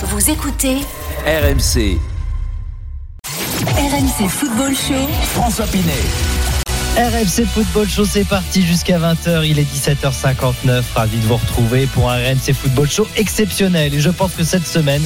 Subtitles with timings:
[0.00, 0.76] Vous écoutez
[1.26, 1.98] RMC,
[3.76, 5.08] RMC Football Show.
[5.34, 5.92] François Pinet.
[6.96, 9.44] RMC Football Show, c'est parti jusqu'à 20h.
[9.44, 10.82] Il est 17h59.
[10.94, 13.92] Ravi de vous retrouver pour un RMC Football Show exceptionnel.
[13.92, 15.02] Et je pense que cette semaine,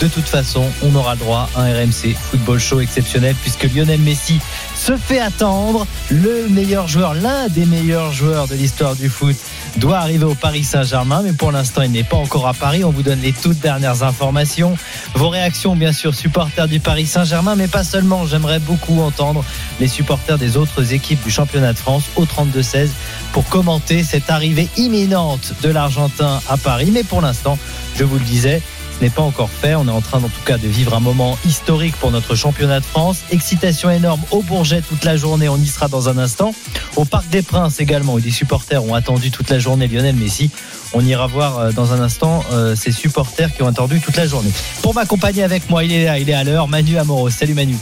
[0.00, 4.40] de toute façon, on aura droit à un RMC Football Show exceptionnel puisque Lionel Messi
[4.84, 5.86] se fait attendre.
[6.10, 9.34] Le meilleur joueur, l'un des meilleurs joueurs de l'histoire du foot,
[9.78, 11.22] doit arriver au Paris Saint-Germain.
[11.24, 12.84] Mais pour l'instant, il n'est pas encore à Paris.
[12.84, 14.76] On vous donne les toutes dernières informations.
[15.14, 18.26] Vos réactions, bien sûr, supporters du Paris Saint-Germain, mais pas seulement.
[18.26, 19.42] J'aimerais beaucoup entendre
[19.80, 22.88] les supporters des autres équipes du championnat de France au 32-16
[23.32, 26.90] pour commenter cette arrivée imminente de l'Argentin à Paris.
[26.92, 27.58] Mais pour l'instant,
[27.96, 28.60] je vous le disais,
[29.04, 29.74] n'est pas encore fait.
[29.74, 32.80] On est en train, en tout cas, de vivre un moment historique pour notre championnat
[32.80, 33.18] de France.
[33.30, 35.46] Excitation énorme au Bourget toute la journée.
[35.46, 36.54] On y sera dans un instant.
[36.96, 40.50] Au Parc des Princes également, où des supporters ont attendu toute la journée Lionel Messi.
[40.94, 44.26] On ira voir euh, dans un instant euh, ces supporters qui ont attendu toute la
[44.26, 44.50] journée.
[44.80, 46.66] Pour m'accompagner avec moi, il est là, il est à l'heure.
[46.66, 47.28] Manu Amoros.
[47.28, 47.76] Salut Manu.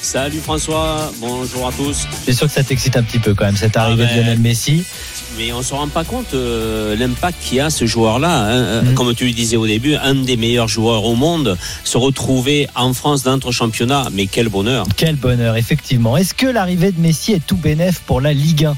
[0.00, 2.06] Salut François, bonjour à tous.
[2.24, 4.38] C'est sûr que ça t'excite un petit peu quand même, cette arrivée ben, de Lionel
[4.38, 4.84] Messi.
[5.38, 8.48] Mais on ne se rend pas compte euh, l'impact qu'il a ce joueur-là.
[8.50, 8.82] hein.
[8.82, 8.94] Mhm.
[8.94, 12.92] Comme tu le disais au début, un des meilleurs joueurs au monde, se retrouver en
[12.92, 14.08] France dans notre championnat.
[14.12, 14.84] Mais quel bonheur.
[14.96, 16.16] Quel bonheur, effectivement.
[16.16, 18.76] Est-ce que l'arrivée de Messi est tout bénef pour la Ligue 1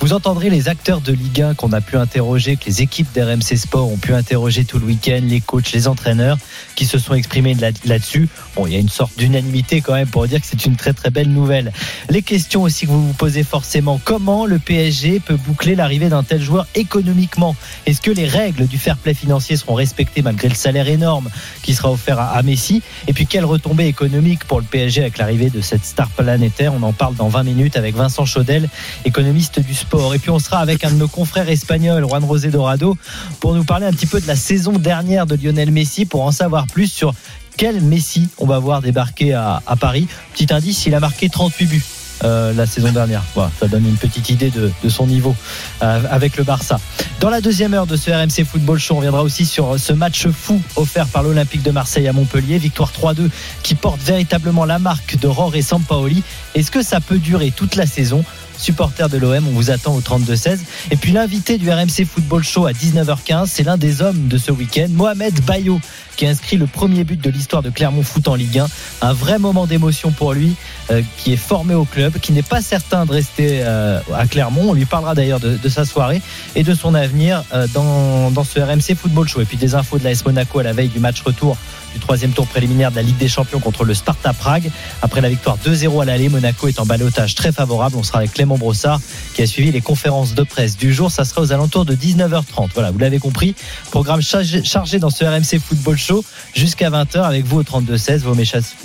[0.00, 3.56] Vous entendrez les acteurs de Ligue 1 qu'on a pu interroger, que les équipes d'RMC
[3.56, 6.36] Sport ont pu interroger tout le week-end, les coachs, les entraîneurs
[6.76, 8.28] qui se sont exprimés là- là-dessus.
[8.54, 10.92] Bon, il y a une sorte d'unanimité quand même pour dire que c'est une très
[10.92, 11.72] très belle nouvelle.
[12.10, 16.22] Les questions aussi que vous vous posez forcément, comment le PSG peut boucler l'arrivée d'un
[16.22, 20.54] tel joueur économiquement Est-ce que les règles du fair play financier seront respectées malgré le
[20.54, 21.28] salaire énorme
[21.62, 22.82] qui sera offert à, Messi?
[23.06, 26.72] Et puis quelle retombée économique pour le PSG avec l'arrivée de cette star planétaire?
[26.74, 28.68] On en parle dans 20 minutes avec Vincent Chaudel,
[29.04, 30.14] économiste du sport.
[30.14, 32.96] Et puis on sera avec un de nos confrères espagnols, Juan Rosé Dorado,
[33.40, 36.32] pour nous parler un petit peu de la saison dernière de Lionel Messi, pour en
[36.32, 37.14] savoir plus sur
[37.56, 40.08] quel Messi on va voir débarquer à Paris.
[40.32, 42.01] Petit indice, il a marqué 38 buts.
[42.24, 43.22] Euh, la saison dernière.
[43.34, 45.34] Voilà, ça donne une petite idée de, de son niveau
[45.82, 46.78] euh, avec le Barça.
[47.20, 50.26] Dans la deuxième heure de ce RMC Football Show, on viendra aussi sur ce match
[50.28, 53.28] fou offert par l'Olympique de Marseille à Montpellier, victoire 3-2
[53.62, 56.22] qui porte véritablement la marque de Roré Sampaoli.
[56.54, 58.24] Est-ce que ça peut durer toute la saison?
[58.58, 60.58] Supporter de l'OM, on vous attend au 32-16.
[60.90, 64.52] Et puis l'invité du RMC Football Show à 19h15, c'est l'un des hommes de ce
[64.52, 65.80] week-end, Mohamed Bayo,
[66.16, 68.66] qui inscrit le premier but de l'histoire de Clermont Foot en Ligue 1.
[69.02, 70.54] Un vrai moment d'émotion pour lui,
[70.90, 74.70] euh, qui est formé au club, qui n'est pas certain de rester euh, à Clermont.
[74.70, 76.20] On lui parlera d'ailleurs de, de sa soirée
[76.54, 79.40] et de son avenir euh, dans, dans ce RMC Football Show.
[79.40, 81.56] Et puis des infos de l'AS Monaco à la veille du match retour
[81.92, 84.70] du troisième tour préliminaire de la Ligue des Champions contre le Sparta Prague.
[85.02, 87.96] Après la victoire 2-0 à l'aller, Monaco est en balotage très favorable.
[87.96, 89.00] On sera avec Clément Brossard
[89.34, 91.10] qui a suivi les conférences de presse du jour.
[91.10, 92.70] Ça sera aux alentours de 19h30.
[92.74, 93.54] Voilà, vous l'avez compris.
[93.90, 98.18] Programme chargé, chargé dans ce RMC Football Show jusqu'à 20h avec vous au 32-16.
[98.18, 98.34] Vos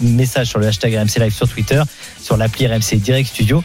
[0.01, 1.81] messages sur le hashtag RMC Live sur Twitter,
[2.21, 3.63] sur l'appli RMC Direct Studio.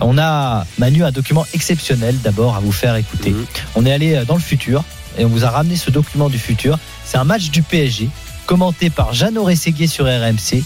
[0.00, 3.30] On a, Manu, un document exceptionnel d'abord à vous faire écouter.
[3.30, 3.46] Mhm.
[3.76, 4.84] On est allé euh, dans le futur
[5.18, 6.78] et on vous a ramené ce document du futur.
[7.04, 8.08] C'est un match du PSG
[8.46, 10.62] commenté par Jeannot Rességuier sur RMC.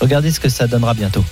[0.00, 1.24] Regardez ce que ça donnera bientôt.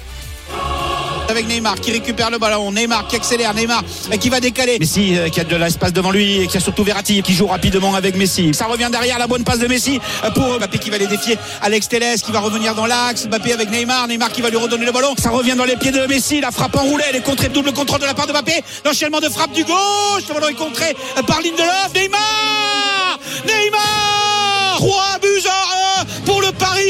[1.28, 3.84] avec Neymar qui récupère le ballon, Neymar qui accélère, Neymar
[4.20, 4.78] qui va décaler.
[4.80, 7.46] Messi euh, qui a de l'espace devant lui et qui a surtout Verratti qui joue
[7.46, 8.52] rapidement avec Messi.
[8.52, 11.38] Ça revient derrière la bonne passe de Messi euh, pour Mbappé qui va les défier.
[11.62, 14.84] Alex Telles qui va revenir dans l'axe, Mbappé avec Neymar, Neymar qui va lui redonner
[14.84, 15.14] le ballon.
[15.18, 18.00] Ça revient dans les pieds de Messi, la frappe enroulée, elle est contrée, double contrôle
[18.00, 18.62] de la part de Mbappé.
[18.84, 25.18] L'enchaînement de frappe du gauche, le ballon est contré euh, par Lindelof, Neymar Neymar 3
[25.20, 25.59] buts à 1 pour le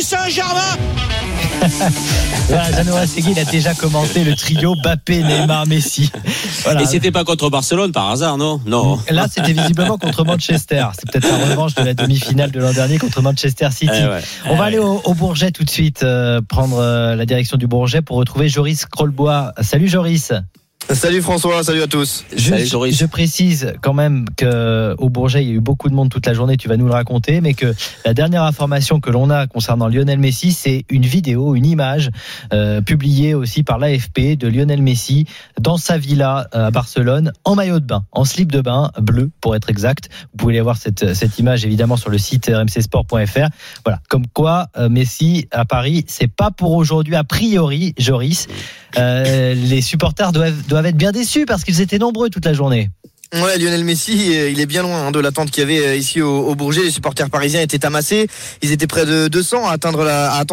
[0.00, 0.76] Paris Saint-Germain.
[2.48, 6.10] Voilà, Jeannot Rességuier, il a déjà commenté le trio Bappé, Neymar, Messi.
[6.64, 6.82] Voilà.
[6.82, 8.60] Et c'était pas contre Barcelone par hasard, non?
[8.66, 8.98] Non.
[9.08, 10.86] Là, c'était visiblement contre Manchester.
[10.98, 13.92] C'est peut-être la revanche de la demi-finale de l'an dernier contre Manchester City.
[13.94, 14.20] Eh ouais.
[14.46, 17.56] On va Eh aller au, au Bourget tout de suite, euh, prendre euh, la direction
[17.56, 19.52] du Bourget pour retrouver Joris Krollbois.
[19.60, 20.32] Salut Joris.
[20.88, 22.24] Salut François, salut à tous.
[22.34, 22.98] Je, Salut, Joris.
[22.98, 26.26] je précise quand même que au Bourget, il y a eu beaucoup de monde toute
[26.26, 27.72] la journée, tu vas nous le raconter, mais que
[28.04, 32.10] la dernière information que l'on a concernant Lionel Messi, c'est une vidéo, une image
[32.52, 35.26] euh, publiée aussi par l'AFP de Lionel Messi
[35.60, 39.30] dans sa villa euh, à Barcelone en maillot de bain, en slip de bain bleu
[39.40, 40.08] pour être exact.
[40.32, 43.48] Vous pouvez aller voir cette, cette image évidemment sur le site rmcsport.fr.
[43.84, 48.48] Voilà, comme quoi euh, Messi à Paris, c'est pas pour aujourd'hui a priori, Joris.
[48.98, 52.90] Euh, les supporters doivent, doivent être bien déçus parce qu'ils étaient nombreux toute la journée.
[53.32, 56.20] Lionel Messi, euh, il est bien loin hein, de l'attente qu'il y avait euh, ici
[56.20, 56.82] au, Bourget.
[56.82, 58.26] Les supporters parisiens étaient amassés.
[58.60, 60.04] Ils étaient près de 200 à, attendre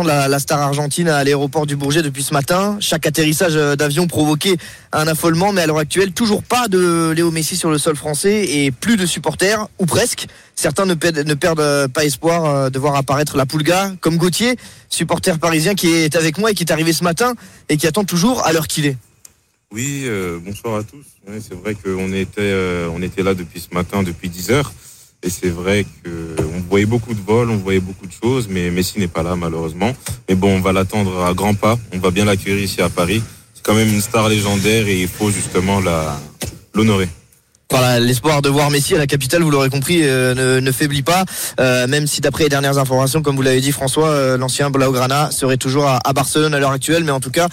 [0.04, 2.78] la, star argentine à l'aéroport du Bourget depuis ce matin.
[2.80, 4.58] Chaque atterrissage euh, d'avion provoquait
[4.92, 8.46] un affolement, mais à l'heure actuelle, toujours pas de Léo Messi sur le sol français
[8.48, 10.28] et plus de supporters, ou presque.
[10.56, 14.56] Certains ne perdent, ne perdent pas espoir de voir apparaître la Poulga, comme Gauthier,
[14.90, 17.34] supporter parisien qui est avec moi et qui est arrivé ce matin
[17.70, 18.98] et qui attend toujours à l'heure qu'il est.
[19.74, 21.06] Oui, euh, bonsoir à tous.
[21.42, 24.72] C'est vrai qu'on était, euh, on était là depuis ce matin, depuis 10 heures.
[25.24, 28.98] Et c'est vrai qu'on voyait beaucoup de vols, on voyait beaucoup de choses, mais Messi
[28.98, 29.94] n'est pas là malheureusement.
[30.30, 31.78] Mais bon, on va l'attendre à grands pas.
[31.94, 33.22] On va bien l'accueillir ici à Paris.
[33.54, 36.18] C'est quand même une star légendaire et il faut justement la
[36.74, 37.10] l'honorer.
[37.70, 41.02] Voilà, l'espoir de voir Messi à la capitale, vous l'aurez compris, euh, ne, ne, faiblit
[41.02, 41.26] pas.
[41.60, 45.32] Euh, même si d'après les dernières informations, comme vous l'avez dit François, euh, l'ancien Blaugrana
[45.32, 47.04] serait toujours à, Barcelone à l'heure actuelle.
[47.04, 47.48] Mais en tout cas,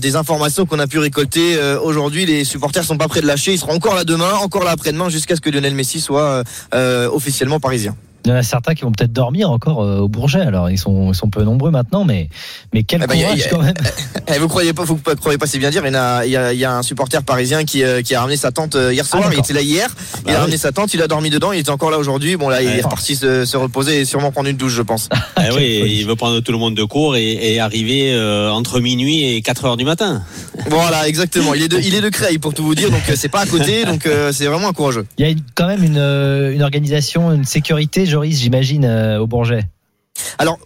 [0.00, 3.52] des informations qu'on a pu récolter aujourd'hui, les supporters sont pas prêts de lâcher.
[3.52, 6.42] Ils seront encore là demain, encore là après-demain, jusqu'à ce que Lionel Messi soit
[6.72, 7.96] officiellement parisien.
[8.24, 10.40] Il y en a certains qui vont peut-être dormir encore euh, au Bourget.
[10.40, 12.28] Alors ils sont ils sont peu nombreux maintenant, mais
[12.72, 13.74] mais quel eh ben, courage a, quand même.
[14.34, 15.82] Eh, vous croyez pas, vous croyez pas si bien dire.
[15.84, 18.14] Il y a, il y a, il y a un supporter parisien qui, euh, qui
[18.14, 19.24] a ramené sa tante euh, hier soir.
[19.26, 19.88] Ah, il était là hier.
[19.90, 20.94] Ah, bah il a ramené sa tante.
[20.94, 21.52] Il a dormi dedans.
[21.52, 22.36] Il était encore là aujourd'hui.
[22.36, 25.08] Bon là, il est reparti se, se, reposer et sûrement prendre une douche, je pense.
[25.38, 28.80] eh oui, il veut prendre tout le monde de court et, et arriver euh, entre
[28.80, 30.22] minuit et 4 heures du matin.
[30.68, 31.54] Voilà, exactement.
[31.54, 32.90] Il est de il est de Creil pour tout vous dire.
[32.90, 33.84] Donc c'est pas à côté.
[33.84, 35.06] Donc c'est vraiment un courageux.
[35.18, 38.86] Il y a une, quand même une, une organisation, une sécurité, J'imagine
[39.20, 39.64] au Bourget
[40.38, 40.58] alors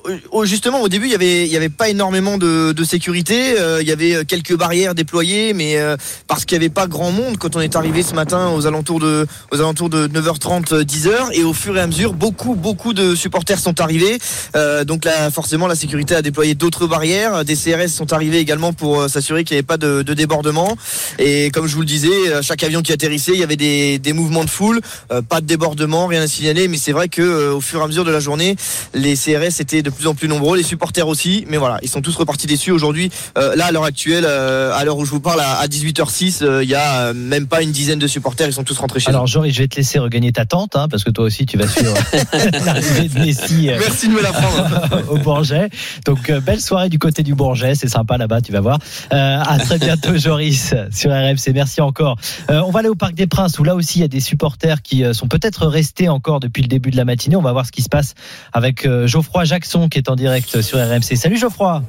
[0.44, 4.56] justement au début il y avait pas énormément de, sécurité, euh, il y avait quelques
[4.56, 5.96] barrières déployées, mais euh,
[6.28, 9.00] parce qu'il y avait pas grand monde quand on est arrivé ce matin aux alentours
[9.00, 13.16] de aux alentours de 9h30 10h et au fur et à mesure beaucoup beaucoup de
[13.16, 14.18] supporters sont arrivés,
[14.54, 18.72] euh, donc là forcément la sécurité a déployé d'autres barrières, des CRS sont arrivés également
[18.72, 20.76] pour s'assurer qu'il n'y avait pas de, de, débordement.
[21.18, 24.12] Et comme je vous le disais chaque avion qui atterrissait il y avait des, des
[24.12, 24.80] mouvements de foule,
[25.28, 28.04] pas de débordement, rien à signaler, mais c'est vrai que au fur et à mesure
[28.04, 28.56] de la journée
[28.94, 32.02] les CRS étaient de plus en plus nombreux, les supporters aussi, mais voilà, ils sont
[32.02, 33.10] tous repartis déçus aujourd'hui.
[33.38, 36.64] Euh, là, à l'heure actuelle, euh, à l'heure où je vous parle, à, 18h06, euh,
[36.64, 39.26] il y a même pas une dizaine de supporters, ils sont tous rentrés chez Alors,
[39.26, 41.69] Joris, je vais te laisser regagner ta tente, hein, parce que toi aussi, tu vas
[41.69, 41.94] suivre
[42.64, 43.69] l'arrivée de Messi.
[43.78, 45.10] Merci de me la prendre.
[45.10, 45.69] au Bourget.
[46.04, 48.78] Donc, belle soirée du côté du Bourget, c'est sympa là-bas, tu vas voir.
[49.10, 51.52] à très bientôt, Joris, sur RMC.
[51.54, 52.16] Merci encore.
[52.49, 54.82] on va aller au Parc des Princes, où là aussi, il y a des supporters
[54.82, 57.37] qui sont peut-être restés encore depuis le début de la matinée.
[57.37, 58.14] On va voir ce qui se passe
[58.52, 61.17] avec Geoffroy Jackson qui est en direct sur RMC.
[61.17, 61.82] Salut Geoffroy.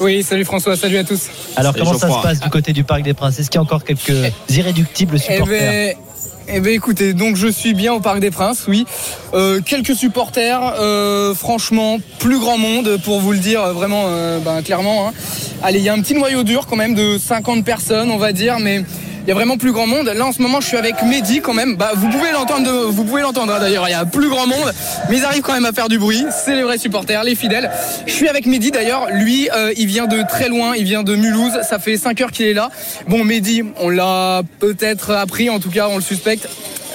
[0.00, 1.28] Oui, salut François, salut à tous.
[1.56, 3.38] Alors comment ça se passe du côté du Parc des Princes?
[3.38, 5.96] Est-ce qu'il y a encore quelques irréductibles supporters eh ben,
[6.48, 8.86] eh bien écoutez, donc je suis bien au Parc des Princes, oui.
[9.34, 14.62] Euh, quelques supporters, euh, franchement, plus grand monde pour vous le dire vraiment euh, ben,
[14.62, 15.08] clairement.
[15.08, 15.12] Hein.
[15.62, 18.32] Allez, il y a un petit noyau dur quand même de 50 personnes, on va
[18.32, 18.84] dire, mais
[19.26, 20.06] il y a vraiment plus grand monde.
[20.06, 21.74] Là en ce moment je suis avec Mehdi quand même.
[21.74, 23.88] Bah vous pouvez l'entendre, vous pouvez l'entendre hein, d'ailleurs.
[23.88, 24.72] Il y a plus grand monde,
[25.10, 26.24] mais ils arrivent quand même à faire du bruit.
[26.30, 27.70] C'est les vrais supporters, les fidèles.
[28.06, 29.08] Je suis avec Mehdi d'ailleurs.
[29.12, 30.76] Lui, euh, il vient de très loin.
[30.76, 31.58] Il vient de Mulhouse.
[31.68, 32.70] Ça fait 5 heures qu'il est là.
[33.08, 35.50] Bon Mehdi, on l'a peut-être appris.
[35.50, 36.48] En tout cas, on le suspecte.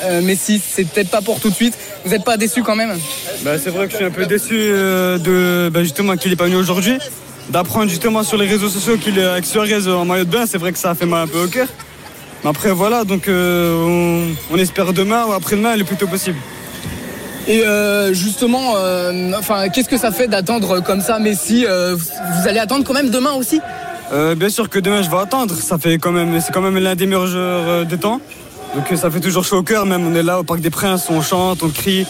[0.04, 1.78] Euh, mais si c'est peut-être pas pour tout de suite.
[2.06, 2.98] Vous n'êtes pas déçu quand même?
[3.44, 6.38] Bah, C'est vrai que je suis un peu déçu euh, de bah, justement qu'il n'est
[6.38, 6.98] pas venu aujourd'hui.
[7.50, 10.58] D'apprendre justement sur les réseaux sociaux qu'il est avec Suarez en maillot de bain, c'est
[10.58, 11.68] vrai que ça fait mal un peu au cœur.
[12.44, 13.76] Mais après, voilà, donc euh,
[14.50, 16.38] on, on, espère demain ou après-demain le plus tôt possible.
[17.48, 22.60] Et euh, justement, euh, enfin, qu'est-ce que ça fait d'attendre comme ça Messi Vous allez
[22.60, 23.60] attendre quand même demain aussi?
[24.12, 25.56] Euh, Bien sûr que demain je vais attendre.
[25.56, 28.22] Ça fait quand même, c'est quand même l'un des meilleurs joueurs des temps.
[28.76, 29.86] Donc ça fait toujours chaud au cœur.
[29.86, 32.06] Même on est là au Parc des Princes, on chante, on crie.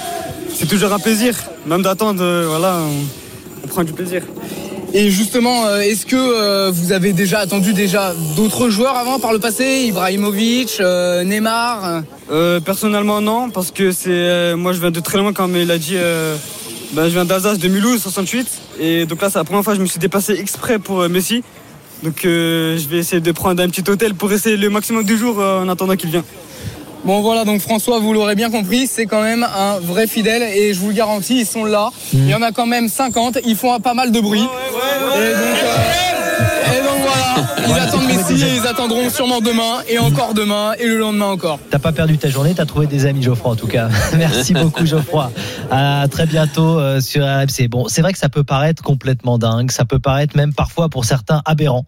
[0.53, 1.35] C'est toujours un plaisir.
[1.65, 4.23] Même d'attendre, voilà, on, on prend du plaisir.
[4.93, 9.31] Et justement, euh, est-ce que euh, vous avez déjà attendu déjà d'autres joueurs avant par
[9.31, 9.85] le passé?
[9.87, 12.03] Ibrahimovic, euh, Neymar?
[12.65, 15.95] Personnellement non, parce que c'est moi je viens de très loin comme il a dit.
[16.93, 18.47] Ben, je viens d'Alsace, de Mulhouse, 68.
[18.79, 21.43] Et donc là, c'est la première fois que je me suis déplacé exprès pour Messi.
[22.03, 25.39] Donc je vais essayer de prendre un petit hôtel pour essayer le maximum de jours
[25.39, 26.23] en attendant qu'il vienne.
[27.03, 30.73] Bon voilà, donc François, vous l'aurez bien compris, c'est quand même un vrai fidèle et
[30.73, 31.89] je vous le garantis, ils sont là.
[32.13, 32.17] Mmh.
[32.17, 34.41] Il y en a quand même 50, ils font pas mal de bruit.
[34.41, 39.41] Ouais, ouais, et donc, euh, et donc voilà, ils attendent Messi et ils attendront sûrement
[39.41, 41.59] demain et encore demain et le lendemain encore.
[41.69, 43.89] T'as pas perdu ta journée, t'as trouvé des amis Geoffroy en tout cas.
[44.17, 45.31] Merci beaucoup Geoffroy.
[45.69, 47.67] À très bientôt euh, sur RMC.
[47.69, 51.05] Bon, c'est vrai que ça peut paraître complètement dingue, ça peut paraître même parfois pour
[51.05, 51.85] certains aberrant.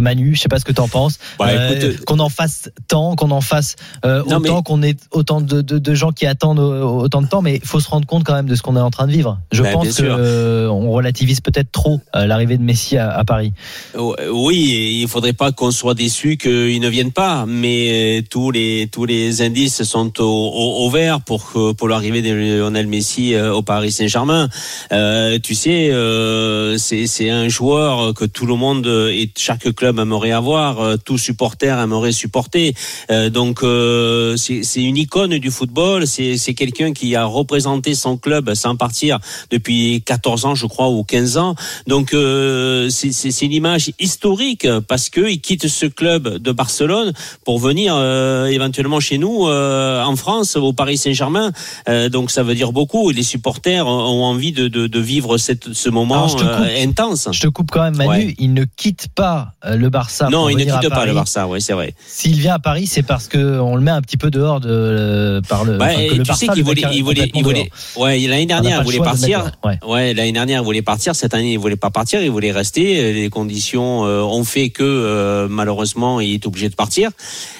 [0.00, 1.18] Manu, je sais pas ce que t'en penses.
[1.38, 4.62] Bah, euh, qu'on en fasse tant, qu'on en fasse euh, autant, mais...
[4.64, 7.80] qu'on ait autant de, de, de, gens qui attendent autant de temps, mais il faut
[7.80, 9.38] se rendre compte quand même de ce qu'on est en train de vivre.
[9.52, 13.52] Je bah, pense qu'on euh, relativise peut-être trop l'arrivée de Messi à, à Paris.
[13.94, 18.88] Oui, oui, il faudrait pas qu'on soit déçu qu'ils ne viennent pas, mais tous les
[18.90, 23.54] tous les indices sont au, au, au vert pour pour l'arrivée de Lionel Messi euh,
[23.54, 24.48] au Paris Saint-Germain.
[24.92, 29.98] Euh, tu sais, euh, c'est c'est un joueur que tout le monde et chaque club
[29.98, 32.74] aimerait avoir, euh, tout supporter aimerait supporter.
[33.10, 36.06] Euh, donc euh, c'est c'est une icône du football.
[36.06, 39.18] C'est c'est quelqu'un qui a représenté son club sans partir
[39.50, 41.54] depuis 14 ans, je crois, ou 15 ans.
[41.86, 43.67] Donc euh, c'est c'est une image
[43.98, 47.12] historique parce que il quitte ce club de Barcelone
[47.44, 51.52] pour venir euh, éventuellement chez nous euh, en France au Paris Saint-Germain.
[51.88, 53.10] Euh, donc ça veut dire beaucoup.
[53.10, 56.42] Et les supporters ont envie de, de, de vivre cette, ce moment Alors, je te
[56.42, 56.66] coupe.
[56.82, 57.28] intense.
[57.32, 58.10] Je te coupe quand même, Manu.
[58.10, 58.34] Ouais.
[58.38, 60.28] Il ne quitte pas le Barça.
[60.30, 61.94] non, il ne quitte pas le Barça, oui, c'est vrai.
[62.06, 65.40] S'il vient à Paris, c'est parce que on le met un petit peu dehors de
[65.48, 65.76] par le.
[65.76, 68.84] Enfin, que le Barça sais qu'il voulait, il voulait, il voulait, ouais, l'année dernière, il
[68.84, 69.50] voulait de partir.
[69.86, 71.14] Ouais, l'année dernière, il voulait partir.
[71.14, 72.22] Cette année, il voulait pas partir.
[72.22, 73.12] Il voulait rester.
[73.12, 73.57] Les conditions
[74.06, 77.10] euh, ont fait que euh, malheureusement, il est obligé de partir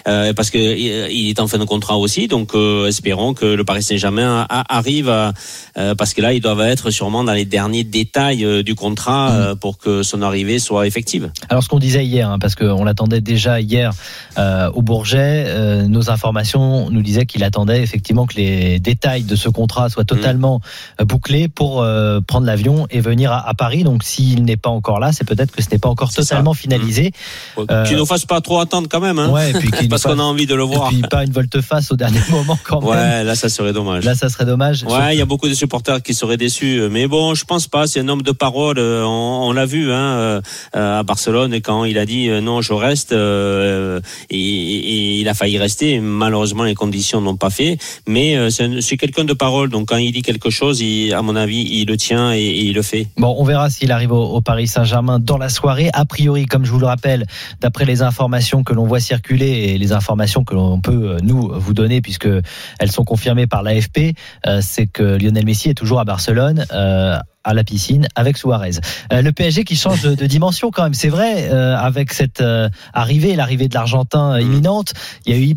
[0.06, 2.28] euh, parce que il est en fin de contrat aussi.
[2.28, 2.54] Donc,
[2.86, 5.32] espérons que le Paris Saint-Germain arrive à,
[5.96, 9.78] parce que là, ils doivent être sûrement dans les derniers détails du contrat euh, pour
[9.78, 11.30] que son arrivée soit effective.
[11.48, 13.92] Alors ce qu'on disait hier, hein, parce qu'on l'attendait déjà hier
[14.38, 19.36] euh, au Bourget, euh, nos informations nous disaient qu'il attendait effectivement que les détails de
[19.36, 20.60] ce contrat soient totalement
[21.00, 23.84] euh, bouclés pour euh, prendre l'avion et venir à, à Paris.
[23.84, 26.36] Donc s'il n'est pas encore là, c'est peut-être que ce n'est pas encore C'est ça.
[26.36, 27.12] totalement finalisé.
[27.70, 30.02] Euh, Qu'il ne fasse pas trop attendre quand même, hein, Ouais, et puis qu'il parce
[30.04, 30.88] qu'on a envie de le et voir.
[30.88, 32.90] puis pas une volte-face au dernier moment quand même.
[32.90, 34.04] Ouais, là, ça serait dommage.
[34.04, 34.84] Là, ça serait dommage.
[34.84, 37.86] Ouais, il y a beaucoup de supporters qui seraient déçus, mais bon, je pense pas.
[37.86, 38.78] C'est un homme de parole.
[38.78, 40.40] euh, On, on l'a vu hein, euh,
[40.72, 43.12] à Barcelone quand il a dit euh, non, je reste.
[43.12, 46.00] euh, et, et il a failli rester.
[46.00, 47.78] Malheureusement, les conditions n'ont pas fait.
[48.06, 49.70] Mais euh, c'est un- c'est quelqu'un de parole.
[49.70, 52.64] Donc quand il dit quelque chose, il, à mon avis, il le tient et, et
[52.64, 53.06] il le fait.
[53.16, 55.77] Bon, on verra s'il arrive au, au Paris Saint-Germain dans la soirée.
[55.92, 57.26] A priori, comme je vous le rappelle,
[57.60, 61.50] d'après les informations que l'on voit circuler et les informations que l'on peut euh, nous
[61.54, 62.28] vous donner, puisque
[62.78, 64.14] elles sont confirmées par l'AFP,
[64.46, 66.64] euh, c'est que Lionel Messi est toujours à Barcelone.
[66.72, 68.72] euh, à la piscine avec Suarez.
[69.10, 72.42] Euh, le PSG qui change de, de dimension quand même, c'est vrai, euh, avec cette
[72.42, 74.92] euh, arrivée, l'arrivée de l'Argentin euh, imminente.
[75.24, 75.54] Il y a eu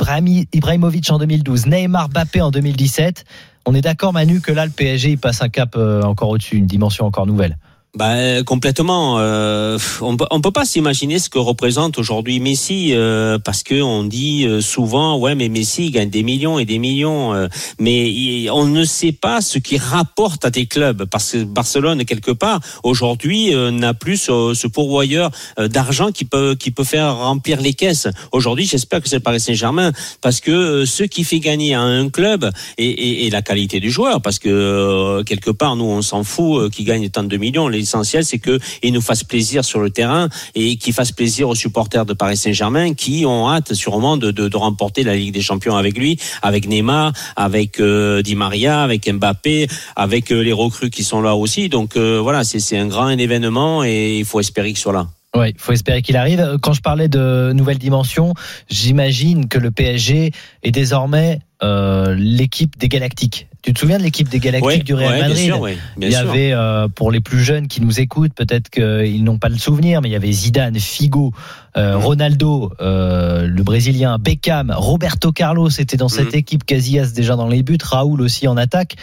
[0.54, 3.26] Ibrahimovic en 2012, Neymar, Mbappé en 2017.
[3.66, 6.66] On est d'accord Manu que là le PSG il passe un cap encore au-dessus, une
[6.66, 7.58] dimension encore nouvelle.
[8.00, 9.18] Euh, complètement.
[9.20, 13.82] Euh, on peut, on peut pas s'imaginer ce que représente aujourd'hui Messi euh, parce que
[13.82, 17.48] on dit euh, souvent ouais mais Messi gagne des millions et des millions
[17.80, 22.32] mais on ne sait pas ce qu'il rapporte à tes clubs parce que Barcelone quelque
[22.32, 28.08] part aujourd'hui n'a plus ce, pourvoyeur d'argent qui peut qui peut faire remplir les caisses.
[28.32, 32.50] Aujourd'hui, j'espère que c'est Paris Saint-Germain parce que ce qui fait gagner à un club
[32.78, 37.10] et, la qualité du joueur parce que quelque part nous on s'en fout qu'il gagne
[37.10, 37.68] tant de millions.
[37.82, 41.56] L'essentiel c'est que il nous fasse plaisir sur le terrain et qu'il fasse plaisir aux
[41.56, 45.98] supporters de Paris Saint-Germain qui ont hâte sûrement de, remporter la Ligue des Champions avec
[45.98, 51.22] lui, avec Neymar, avec euh, Di Maria, avec Mbappé, avec euh, les recrues qui sont
[51.22, 51.70] là aussi.
[51.70, 55.08] Donc euh, voilà, c'est un grand événement et il faut espérer qu'il soit là.
[55.36, 56.58] Oui, il faut espérer qu'il arrive.
[56.62, 58.34] Quand je parlais de nouvelle dimension,
[58.70, 60.32] j'imagine que le PSG
[60.64, 63.48] est désormais l'équipe des Galactiques.
[63.64, 65.78] Tu te souviens de l'équipe des Galactiques Ouais, du Real ouais, Madrid bien sûr, ouais,
[65.96, 66.30] bien Il y sûr.
[66.32, 70.02] avait, euh, pour les plus jeunes qui nous écoutent, peut-être qu'ils n'ont pas le souvenir,
[70.02, 71.32] mais il y avait Zidane, Figo,
[71.78, 72.04] euh, Mhm.
[72.04, 76.40] Ronaldo, euh, le Brésilien, Beckham, Roberto Carlos était dans cette Mhm.
[76.40, 78.96] équipe, Casillas déjà dans les buts, Raoul aussi en attaque.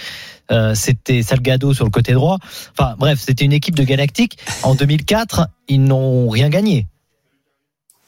[0.75, 2.39] C'était Salgado sur le côté droit.
[2.73, 4.39] Enfin bref, c'était une équipe de Galactiques.
[4.63, 6.87] En 2004, ils n'ont rien gagné.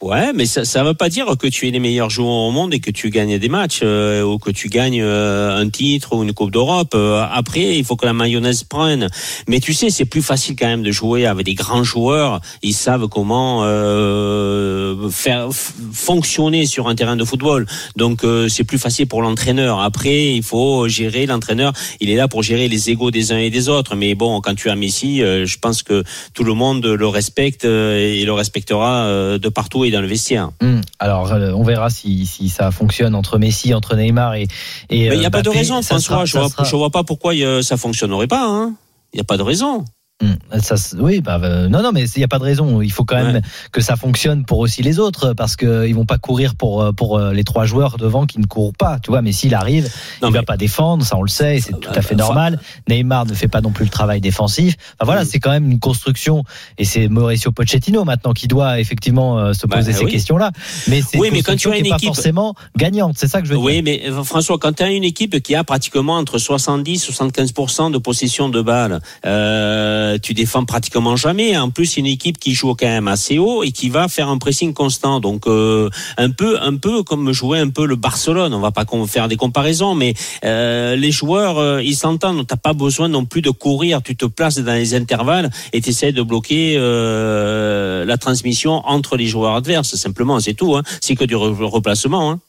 [0.01, 2.73] Ouais, mais ça ça veut pas dire que tu es les meilleurs joueurs au monde
[2.73, 6.23] et que tu gagnes des matchs euh, ou que tu gagnes euh, un titre ou
[6.23, 6.95] une Coupe d'Europe.
[6.95, 9.09] Euh, après, il faut que la mayonnaise prenne.
[9.47, 12.41] Mais tu sais, c'est plus facile quand même de jouer avec des grands joueurs.
[12.63, 15.49] Ils savent comment euh, faire
[15.93, 17.67] fonctionner sur un terrain de football.
[17.97, 19.81] Donc euh, c'est plus facile pour l'entraîneur.
[19.81, 21.75] Après, il faut gérer l'entraîneur.
[22.01, 23.97] Il est là pour gérer les égaux des uns et des autres.
[23.97, 27.67] Mais bon, quand tu as Messi, euh, je pense que tout le monde le respecte
[27.67, 30.51] et le respectera de partout dans le vestiaire.
[30.61, 30.81] Hmm.
[30.99, 34.43] Alors, euh, on verra si, si ça fonctionne entre Messi, entre Neymar et.
[34.91, 36.01] et Mais il n'y a euh, pas de raison, François.
[36.01, 38.45] sera- je, ça vois, sera- je vois pas pourquoi euh, ça fonctionnerait pas.
[38.47, 38.75] hein.
[39.13, 39.85] Il n'y a pas de raison.
[40.23, 40.35] Hmm.
[40.61, 42.83] Ça, oui, bah, euh, non, non, mais il n'y a pas de raison.
[42.83, 43.41] Il faut quand même Ouais.
[43.73, 46.93] que ça fonctionne pour aussi les autres, parce que ils vont pas courir pour euh,
[46.93, 48.99] pour euh, les trois joueurs devant qui ne courent pas.
[48.99, 49.85] Tu vois, mais s'il arrive,
[50.21, 52.17] Non, il mais- va pas défendre, ça on le sait, et c'est tout à fait
[52.17, 52.61] normal.
[52.89, 54.75] Neymar ne fait pas non plus le travail défensif.
[54.99, 55.27] Enfin, voilà, Mm.
[55.27, 56.45] c'est quand même une construction,
[56.77, 60.11] et c'est Mauricio Pochettino maintenant qui doit effectivement euh, se Bah, poser ces oui.
[60.11, 60.51] questions-là.
[60.89, 63.15] Mais c'est Oui, une mais quand tu as qui une est pas équipe- forcément gagnante.
[63.17, 63.65] C'est ça que je veux dire.
[63.65, 67.53] Oui, mais euh, François, quand tu as une équipe qui a pratiquement entre 70 75
[67.93, 71.57] de possession de balles, euh, euh, tu défends pratiquement jamais.
[71.57, 74.39] En plus, une équipe qui joue quand même assez haut et qui va faire un
[74.39, 75.21] pressing constant.
[75.21, 78.53] Donc euh, un peu, un peu comme jouer un peu le Barcelone.
[78.55, 80.15] On va pas faire des comparaisons, mais
[80.45, 82.47] euh, les joueurs, euh, ils s'entendent.
[82.47, 84.03] T'as pas besoin non plus de courir.
[84.03, 89.17] Tu te places dans les intervalles et tu essaies de bloquer euh, la transmission entre
[89.17, 89.95] les joueurs adverses.
[89.95, 90.77] Simplement, c'est tout.
[90.77, 90.83] Hein.
[91.01, 92.31] C'est que du replacement.
[92.31, 92.41] Hein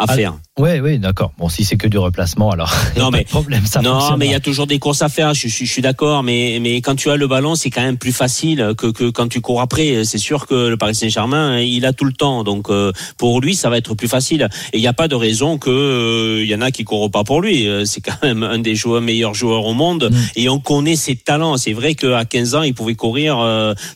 [0.00, 0.34] à ah, faire.
[0.58, 1.32] Oui, oui, d'accord.
[1.38, 2.72] Bon, si c'est que du replacement, alors.
[2.96, 5.32] Non, mais problème, ça Non, mais il y a toujours des courses à faire.
[5.32, 7.96] Je, je, je suis d'accord, mais mais quand tu as le ballon, c'est quand même
[7.96, 10.04] plus facile que que quand tu cours après.
[10.04, 13.54] C'est sûr que le Paris Saint-Germain, il a tout le temps, donc euh, pour lui,
[13.54, 14.48] ça va être plus facile.
[14.72, 17.10] Et il n'y a pas de raison que il euh, y en a qui courent
[17.10, 17.68] pas pour lui.
[17.68, 20.16] Euh, c'est quand même un des joueurs meilleurs joueurs au monde, mm.
[20.36, 21.56] et on connaît ses talents.
[21.56, 23.38] C'est vrai qu'à 15 ans, il pouvait courir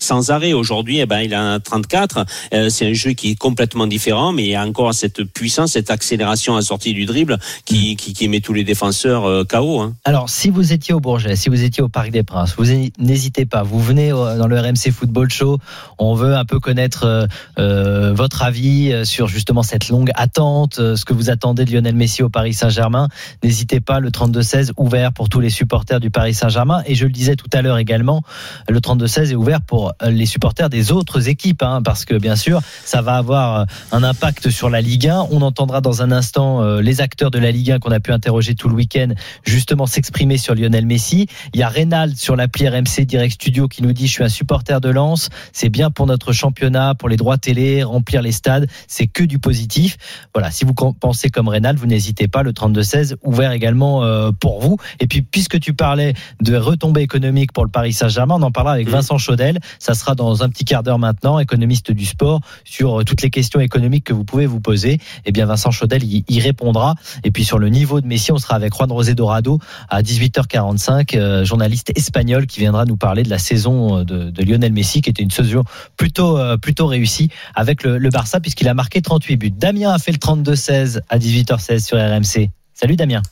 [0.00, 0.52] sans arrêt.
[0.52, 2.24] Aujourd'hui, eh ben, il a 34.
[2.68, 5.90] c'est un jeu qui est complètement différent, mais il y a encore cette puissance, cette
[5.94, 9.80] accélération à sortie du dribble qui, qui, qui met tous les défenseurs euh, KO.
[9.80, 9.94] Hein.
[10.04, 12.66] Alors, si vous étiez au Bourget, si vous étiez au Parc des Princes, vous
[12.98, 15.58] n'hésitez pas, vous venez dans le RMC Football Show,
[15.98, 17.26] on veut un peu connaître euh,
[17.58, 22.22] euh, votre avis sur justement cette longue attente, ce que vous attendez de Lionel Messi
[22.22, 23.08] au Paris Saint-Germain.
[23.42, 26.82] N'hésitez pas, le 32-16 ouvert pour tous les supporters du Paris Saint-Germain.
[26.86, 28.22] Et je le disais tout à l'heure également,
[28.68, 32.60] le 32-16 est ouvert pour les supporters des autres équipes, hein, parce que bien sûr,
[32.84, 35.28] ça va avoir un impact sur la Ligue 1.
[35.30, 38.12] On entendra dans un instant euh, les acteurs de la Ligue 1 qu'on a pu
[38.12, 39.08] interroger tout le week-end
[39.44, 41.26] justement s'exprimer sur Lionel Messi.
[41.52, 44.28] Il y a Reynald sur l'appli RMC Direct Studio qui nous dit je suis un
[44.28, 48.68] supporter de Lens, c'est bien pour notre championnat, pour les droits télé, remplir les stades,
[48.86, 49.96] c'est que du positif.
[50.34, 54.60] Voilà, si vous pensez comme Reynald, vous n'hésitez pas, le 32-16 ouvert également euh, pour
[54.60, 54.76] vous.
[55.00, 58.74] Et puis puisque tu parlais de retombées économiques pour le Paris Saint-Germain, on en parlera
[58.74, 58.92] avec mmh.
[58.92, 63.04] Vincent Chaudel, ça sera dans un petit quart d'heure maintenant, économiste du sport, sur euh,
[63.04, 64.98] toutes les questions économiques que vous pouvez vous poser.
[65.24, 66.94] Eh bien Vincent Chaudel y, y répondra.
[67.24, 71.16] Et puis sur le niveau de Messi, on sera avec Juan Rosé Dorado à 18h45,
[71.16, 75.10] euh, journaliste espagnol qui viendra nous parler de la saison euh, de, Lionel Messi, qui
[75.10, 75.62] était une saison
[75.96, 79.50] plutôt euh, plutôt réussie avec le, le Barça puisqu'il a marqué 38 buts.
[79.50, 82.50] Damien a fait le 32-16 à 18h16 sur RMC.
[82.72, 83.22] Salut Damien.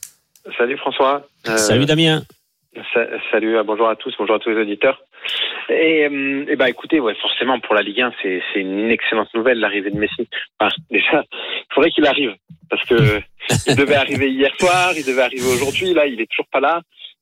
[0.58, 1.26] Salut François.
[1.44, 2.22] Salut Damien.
[3.30, 4.98] Salut, bonjour à tous, bonjour à tous les auditeurs.
[5.68, 9.32] Et, euh, et bah écoutez, ouais, forcément pour la Ligue 1, c'est c'est une excellente
[9.34, 10.28] nouvelle l'arrivée de Messi.
[10.58, 12.34] Enfin, déjà, il faudrait qu'il arrive
[12.70, 13.20] parce que
[13.66, 15.94] il devait arriver hier soir, il devait arriver aujourd'hui.
[15.94, 16.80] Là, il est toujours pas là.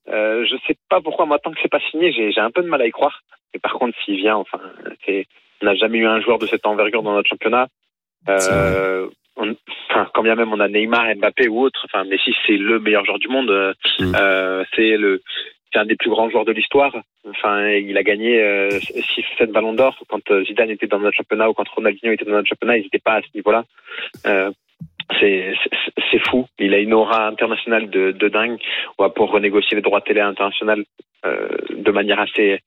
[0.09, 1.27] Euh, je sais pas pourquoi.
[1.27, 3.21] Moi, tant que c'est pas signé, j'ai j'ai un peu de mal à y croire.
[3.53, 4.61] Mais par contre, s'il vient, enfin,
[5.05, 5.27] c'est
[5.63, 7.69] on n'a jamais eu un joueur de cette envergure dans notre championnat.
[8.29, 9.55] Euh, on,
[9.91, 13.05] enfin, quand bien même on a Neymar, Mbappé ou autre, enfin Messi c'est le meilleur
[13.05, 13.51] joueur du monde.
[13.51, 14.13] Euh, mm.
[14.15, 15.23] euh c'est le
[15.73, 16.95] c'est un des plus grands joueurs de l'histoire.
[17.29, 19.97] Enfin, il a gagné euh, 6 ou 7 ballons d'or.
[20.09, 22.85] Quand euh, Zidane était dans notre championnat ou quand Ronaldinho était dans notre championnat, ils
[22.85, 23.65] n'étaient pas à ce niveau-là.
[24.27, 24.51] Euh,
[25.21, 26.47] c'est fou.
[26.59, 28.59] Il a une aura internationale de, de dingue.
[28.97, 30.83] Pouvoir renégocier les droits télé internationaux
[31.27, 32.61] euh, de manière assez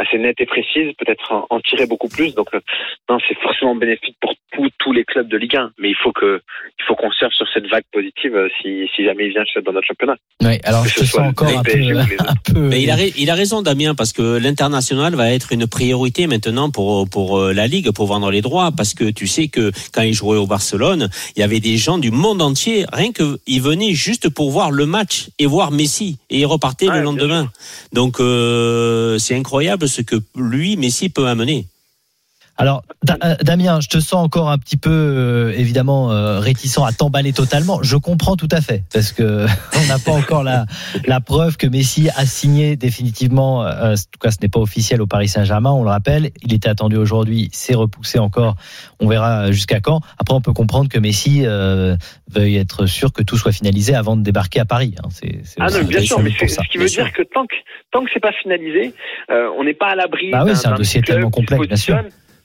[0.00, 2.34] assez nette et précise, peut-être en, tirer beaucoup plus.
[2.34, 2.60] Donc euh,
[3.08, 4.34] non, c'est forcément bénéfique pour
[4.78, 6.40] tous les clubs de Ligue 1, mais il faut que
[6.78, 9.72] il faut qu'on surfe sur cette vague positive euh, si, si jamais il vient dans
[9.72, 10.16] notre championnat.
[10.42, 14.12] Oui, alors je sens encore un peu, Mais il a, il a raison Damien parce
[14.12, 18.40] que l'international va être une priorité maintenant pour pour euh, la Ligue pour vendre les
[18.40, 21.76] droits parce que tu sais que quand il jouait au Barcelone, il y avait des
[21.76, 25.70] gens du monde entier rien que ils venaient juste pour voir le match et voir
[25.70, 27.50] Messi et ils repartaient le lendemain.
[27.92, 28.16] Donc
[29.20, 31.66] c'est incroyable ce que lui, Messi, peut amener.
[32.60, 36.92] Alors, euh, Damien, je te sens encore un petit peu, euh, évidemment, euh, réticent à
[36.92, 37.82] t'emballer totalement.
[37.82, 39.46] Je comprends tout à fait, parce que
[39.82, 40.66] on n'a pas encore la,
[41.06, 43.60] la preuve que Messi a signé définitivement.
[43.60, 45.70] en tout cas, ce n'est pas officiel au Paris Saint-Germain.
[45.70, 48.56] On le rappelle, il était attendu aujourd'hui, c'est repoussé encore.
[49.00, 50.02] On verra jusqu'à quand.
[50.18, 54.22] Après, on peut comprendre que Messi veuille être sûr que tout soit finalisé avant de
[54.22, 54.96] débarquer à Paris.
[55.02, 55.08] Hein.
[55.10, 57.54] C'est, ah non, bien sûr, mais ce qui veut dire que tant que
[57.90, 58.92] tant que c'est pas finalisé,
[59.30, 60.30] on n'est pas à l'abri.
[60.30, 61.96] Bah oui, c'est un dossier tellement complexe, bien sûr.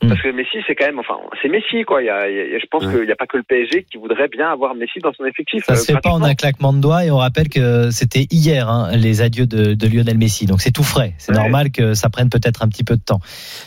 [0.05, 0.09] Mm.
[0.09, 2.01] Parce que Messi, c'est quand même, enfin, c'est Messi, quoi.
[2.01, 4.49] Il y a, je pense qu'il n'y a pas que le PSG qui voudrait bien
[4.49, 5.63] avoir Messi dans son effectif.
[5.65, 8.69] Ça se fait pas en un claquement de doigts et on rappelle que c'était hier
[8.69, 10.45] hein, les adieux de, de, Lionel Messi.
[10.45, 11.13] Donc c'est tout frais.
[11.17, 13.19] C'est normal que ça prenne peut-être un petit peu de temps.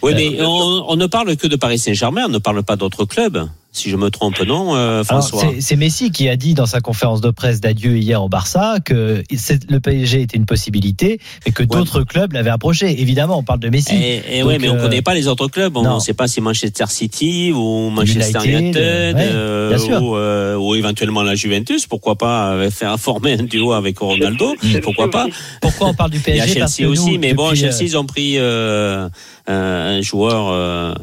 [0.03, 2.77] Oui, mais euh, on, on, ne parle que de Paris Saint-Germain, on ne parle pas
[2.77, 6.67] d'autres clubs si je me trompe, non, euh, François C'est Messi qui a dit dans
[6.67, 11.53] sa conférence de presse d'adieu hier au Barça que le PSG était une possibilité, mais
[11.53, 13.01] que d'autres clubs l'avaient approché.
[13.01, 13.95] Évidemment, on parle de Messi.
[13.95, 15.77] Et, et oui, mais on ne euh, connaît pas les autres clubs.
[15.77, 21.87] On ne sait pas si Manchester City ou Manchester United, euh, ou, éventuellement la Juventus.
[21.87, 25.27] Pourquoi pas faire former un duo avec Ronaldo Pourquoi pas
[25.61, 28.07] Pourquoi on parle du PSG Il y a Chelsea aussi, mais bon, Chelsea ils ont
[28.07, 30.95] pris un joueur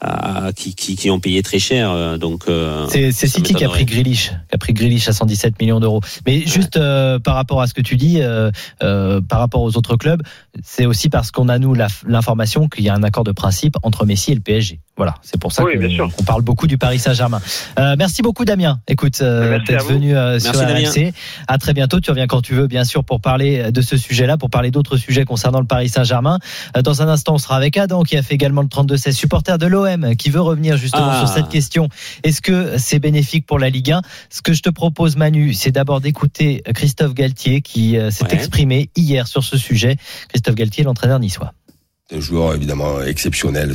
[0.00, 1.90] à- qui, qui, qui ont payé très cher.
[1.90, 3.84] euh, Donc euh, C'est City qui a pris.
[3.84, 6.00] Grealish, qui a pris Grealish à 117 millions d'euros.
[6.26, 8.50] Mais juste euh, par rapport à ce que tu dis, euh,
[8.82, 10.22] euh, par rapport aux autres clubs,
[10.62, 11.74] c'est aussi parce qu'on a nous
[12.06, 14.80] l'information qu'il y a un accord de principe entre Messi et le PSG.
[14.96, 17.40] Voilà, c'est pour ça Oui, qu'on parle beaucoup du Paris Saint-Germain.
[17.78, 18.80] Euh, merci beaucoup Damien.
[18.86, 20.52] Écoute, euh, d'être venu euh, sur.
[20.60, 21.12] RMC.
[21.48, 22.00] À très bientôt.
[22.00, 24.98] Tu reviens quand tu veux, bien sûr, pour parler de ce sujet-là, pour parler d'autres
[24.98, 26.38] sujets concernant le Paris Saint-Germain.
[26.76, 29.56] Euh, Dans un instant, on sera avec Adam, qui a fait également le 32-16, supporter
[29.56, 31.24] de l'OM, qui veut revenir justement Ah.
[31.24, 31.88] sur cette question.
[32.22, 35.70] Est-ce que c'est bénéfique pour la Ligue 1 Ce que je te propose, Manu, c'est
[35.72, 38.34] d'abord d'écouter Christophe Galtier, qui euh, s'est Ouais.
[38.34, 39.96] exprimé hier sur ce sujet.
[40.28, 41.52] Christophe Galtier, l'entraîneur niçois.
[42.08, 43.72] C'est un joueur évidemment exceptionnel.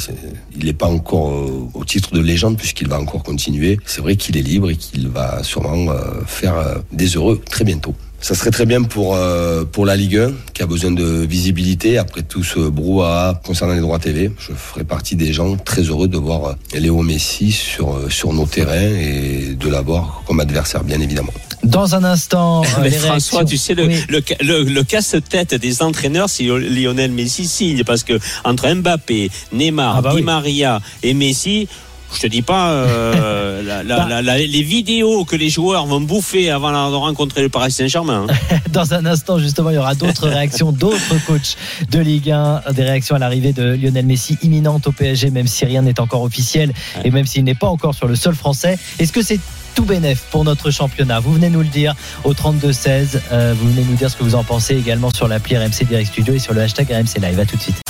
[0.57, 3.79] Il n'est pas encore euh, au titre de légende puisqu'il va encore continuer.
[3.85, 6.55] C'est vrai qu'il est libre et qu'il va sûrement euh, faire
[6.91, 7.95] des heureux très bientôt.
[8.21, 11.99] Ça serait très bien pour euh, pour la Ligue 1 qui a besoin de visibilité
[11.99, 14.31] après tout ce brouhaha concernant les droits TV.
[14.39, 18.33] Je ferai partie des gens très heureux de voir euh, Léo Messi sur euh, sur
[18.33, 21.33] nos terrains et de l'avoir comme adversaire bien évidemment.
[21.63, 23.45] Dans un instant, Mais les François, réactions.
[23.45, 23.95] tu sais, le, Oui.
[24.09, 29.29] le, ca- le, le casse-tête des entraîneurs, c'est Lionel Messi signe, parce que entre Mbappé,
[29.51, 30.21] Neymar, Ah bah Di oui.
[30.23, 31.67] Maria et Messi,
[32.13, 34.21] je te dis pas euh, la- la- Bah.
[34.21, 38.27] la- les vidéos que les joueurs vont bouffer avant de rencontrer le Paris Saint-Germain.
[38.29, 38.57] hein.
[38.71, 41.55] Dans un instant, justement, il y aura d'autres réactions, d'autres coachs
[41.91, 45.65] de Ligue 1, des réactions à l'arrivée de Lionel Messi imminente au PSG, même si
[45.65, 46.71] rien n'est encore officiel
[47.03, 48.77] et même s'il n'est pas encore sur le sol français.
[48.99, 49.39] Est-ce que c'est
[49.75, 51.19] tout bénef pour notre championnat?
[51.19, 53.19] Vous venez nous le dire au 32-16.
[53.31, 56.07] Euh, vous venez nous dire ce que vous en pensez également sur l'appli RMC Direct
[56.11, 57.39] Studio et sur le hashtag RMC Live.
[57.39, 57.81] À tout de suite.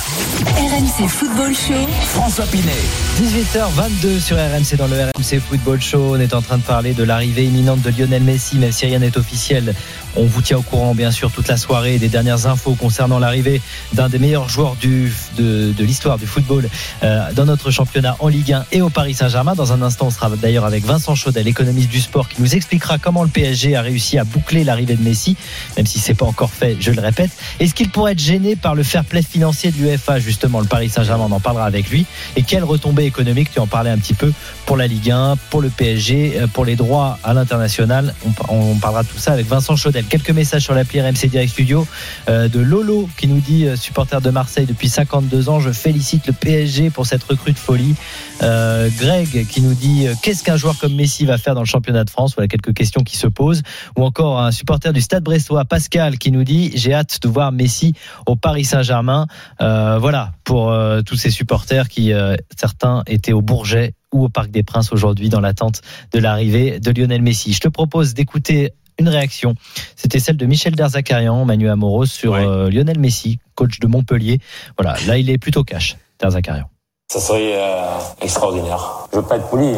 [0.44, 1.86] RMC Football Show.
[2.02, 2.70] François Pinet.
[3.18, 6.14] 18h22 sur RMC dans le RMC Football Show.
[6.14, 8.98] On est en train de parler de l'arrivée imminente de Lionel Messi, même si rien
[8.98, 9.74] n'est officiel.
[10.18, 13.60] On vous tient au courant, bien sûr, toute la soirée des dernières infos concernant l'arrivée
[13.92, 16.68] d'un des meilleurs joueurs du, de, de l'histoire du football
[17.02, 19.54] euh, dans notre championnat en Ligue 1 et au Paris Saint-Germain.
[19.54, 22.96] Dans un instant, on sera d'ailleurs avec Vincent Chaudel, économiste du sport, qui nous expliquera
[22.96, 25.36] comment le PSG a réussi à boucler l'arrivée de Messi,
[25.76, 27.30] même si c'est pas encore fait, je le répète.
[27.60, 30.88] Est-ce qu'il pourrait être gêné par le fair play financier de l'UEFA, justement, le Paris
[30.88, 32.06] Saint-Germain On en parlera avec lui.
[32.36, 34.32] Et quelles retombées économiques, tu en parlais un petit peu,
[34.66, 38.14] pour la Ligue 1, pour le PSG, euh, pour les droits à l'international.
[38.48, 40.04] On, on parlera de tout ça avec Vincent Chaudel.
[40.04, 41.86] Quelques messages sur l'appli RMC Direct Studio
[42.28, 46.26] euh, de Lolo qui nous dit, euh, supporter de Marseille depuis 52 ans, je félicite
[46.26, 47.94] le PSG pour cette recrue de folie.
[48.42, 51.66] Euh, Greg qui nous dit, euh, qu'est-ce qu'un joueur comme Messi va faire dans le
[51.66, 52.34] championnat de France?
[52.36, 53.62] Voilà quelques questions qui se posent.
[53.96, 57.52] Ou encore un supporter du Stade Brestois, Pascal, qui nous dit, j'ai hâte de voir
[57.52, 57.94] Messi
[58.26, 59.26] au Paris Saint-Germain.
[59.60, 60.74] Euh, voilà, pour
[61.04, 62.12] tous ces supporters qui,
[62.56, 66.90] certains étaient au Bourget ou au Parc des Princes aujourd'hui dans l'attente de l'arrivée de
[66.90, 67.52] Lionel Messi.
[67.52, 69.54] Je te propose d'écouter une réaction.
[69.94, 72.44] C'était celle de Michel Derzakarian, Manu Amoros, sur Ouais.
[72.46, 74.40] euh, Lionel Messi, coach de Montpellier.
[74.78, 76.64] Voilà, là il est plutôt cash, Derzakarian.
[77.12, 78.80] Ça serait euh, extraordinaire.
[79.12, 79.70] Je veux pas être poli,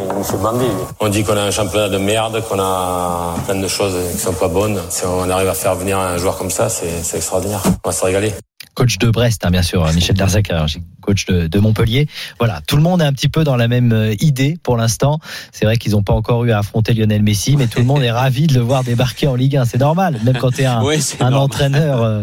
[0.42, 0.64] bander.
[0.64, 0.72] lui.
[1.01, 4.33] On dit qu'on a un championnat de merde, qu'on a plein de choses qui sont
[4.33, 4.81] pas bonnes.
[4.88, 7.61] Si on arrive à faire venir un joueur comme ça, c'est c'est extraordinaire.
[7.85, 8.33] On va se régaler.
[8.78, 10.66] Coach de Brest, hein, bien sûr, hein, Michel Derzakarian,
[11.00, 12.06] coach de, de Montpellier.
[12.38, 15.18] Voilà, tout le monde est un petit peu dans la même euh, idée pour l'instant.
[15.50, 18.04] C'est vrai qu'ils n'ont pas encore eu à affronter Lionel Messi, mais tout le monde
[18.04, 19.64] est ravi de le voir débarquer en Ligue 1.
[19.64, 22.22] C'est normal, même quand tu es un, Ouais, entraîneur euh,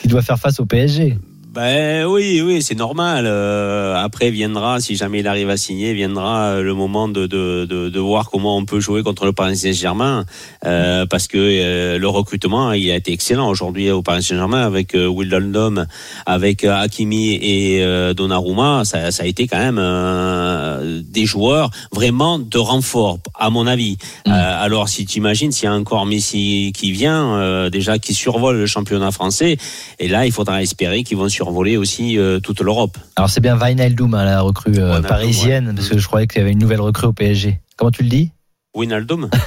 [0.00, 1.18] qui doit faire face au PSG.
[1.56, 3.24] Ben oui, oui, c'est normal.
[3.26, 7.64] Euh, après viendra, si jamais il arrive à signer, viendra euh, le moment de, de,
[7.64, 10.26] de, de voir comment on peut jouer contre le Paris Saint-Germain,
[10.66, 14.94] euh, parce que euh, le recrutement il a été excellent aujourd'hui au Paris Saint-Germain avec
[14.94, 15.86] euh, Wijnaldum,
[16.26, 17.82] avec euh, Hakimi et
[18.14, 18.84] Donnarumma.
[18.84, 23.96] Ça, ça a été quand même euh, des joueurs vraiment de renfort, à mon avis.
[24.26, 24.30] Mm.
[24.30, 28.12] Euh, alors si tu imagines s'il y a encore Messi qui vient, euh, déjà qui
[28.12, 29.56] survole le championnat français,
[29.98, 32.98] et là il faudra espérer qu'ils vont survoler aussi euh, toute l'Europe.
[33.14, 35.74] Alors c'est bien Wijnaldum, hein, la recrue euh, Wijnaldum, parisienne, ouais.
[35.74, 37.60] parce que je croyais qu'il y avait une nouvelle recrue au PSG.
[37.76, 38.32] Comment tu le dis?
[38.74, 39.30] Wijnaldum?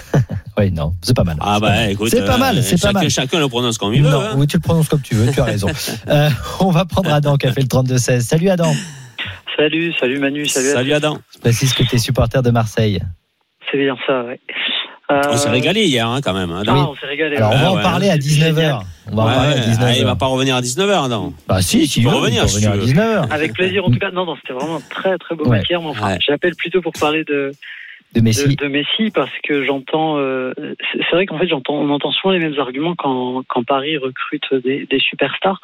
[0.58, 1.38] Oui, non, c'est pas mal.
[1.40, 1.92] Ah C'est pas bah mal.
[1.92, 3.10] écoute, c'est pas euh, mal, c'est pas chacun, mal.
[3.10, 4.10] chacun le prononce comme il veut.
[4.10, 4.34] Non, hein.
[4.36, 5.70] oui, tu le prononces comme tu veux, tu as raison.
[6.10, 8.22] Euh, on va prendre Adam qui a fait le 32-16.
[8.22, 8.74] Salut Adam.
[9.56, 10.72] Salut, salut Manu, salut.
[10.72, 11.18] Salut Adam.
[11.34, 13.00] Je précise que tu es supporter de Marseille.
[13.72, 14.42] C'est bien ça, ouais.
[15.12, 16.52] Euh, On s'est régalé hier hein, quand même.
[16.52, 17.38] hein, Ah, on s'est régalé.
[17.38, 17.82] Alors on va en ouais.
[17.82, 18.82] parler à 19h.
[19.12, 19.62] On va en Ouais, parler à ouais.
[19.72, 19.78] 19h.
[19.82, 21.34] Ah, il va pas revenir à 19h, Adam.
[21.48, 22.86] Bah si, si, Il veut, revenir, si à veux.
[22.86, 23.28] 19h.
[23.32, 24.12] Avec plaisir, en tout cas.
[24.12, 25.62] Non, non, c'était vraiment un très très beau Ouais.
[25.68, 25.80] hier.
[26.26, 27.52] J'appelle plutôt pour parler de,
[28.16, 28.56] De Messi.
[28.56, 30.18] de Messi parce que j'entends.
[30.18, 33.64] euh, c'est c'est vrai qu'en fait, j'entends, on entend souvent les mêmes arguments quand, quand
[33.64, 35.62] Paris recrute des, des superstars.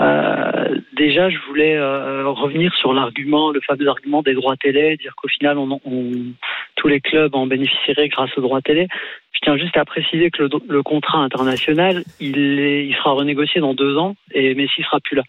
[0.00, 5.14] Euh, déjà, je voulais euh, revenir sur l'argument, le fameux argument des droits télé, dire
[5.14, 6.12] qu'au final, on, on-
[6.76, 8.88] tous les clubs en bénéficieraient grâce aux droits télé.
[9.34, 14.14] Je tiens juste à préciser que le, contrat international, il, sera renégocié dans deux ans
[14.32, 15.24] et Messi sera plus là.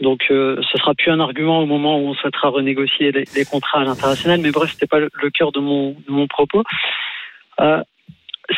[0.00, 3.80] Donc, euh, ce sera plus un argument au moment où on souhaitera renégocier les, contrats
[3.80, 4.40] à l'international.
[4.40, 6.64] Mais bref, c'était pas le, cœur de mon, propos.
[7.60, 7.82] Euh,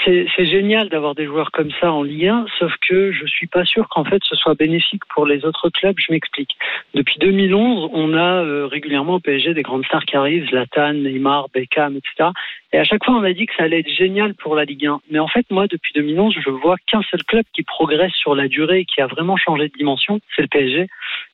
[0.04, 3.64] c'est génial d'avoir des joueurs comme ça en Ligue 1, sauf que je suis pas
[3.64, 5.96] sûr qu'en fait ce soit bénéfique pour les autres clubs.
[5.98, 6.56] Je m'explique.
[6.94, 11.48] Depuis 2011, on a euh, régulièrement au PSG des grandes stars qui arrivent, Zlatan, Neymar,
[11.54, 12.30] Beckham, etc.
[12.72, 14.86] Et à chaque fois, on a dit que ça allait être génial pour la Ligue
[14.86, 15.00] 1.
[15.10, 18.46] Mais en fait, moi, depuis 2011, je vois qu'un seul club qui progresse sur la
[18.46, 20.86] durée et qui a vraiment changé de dimension, c'est le PSG.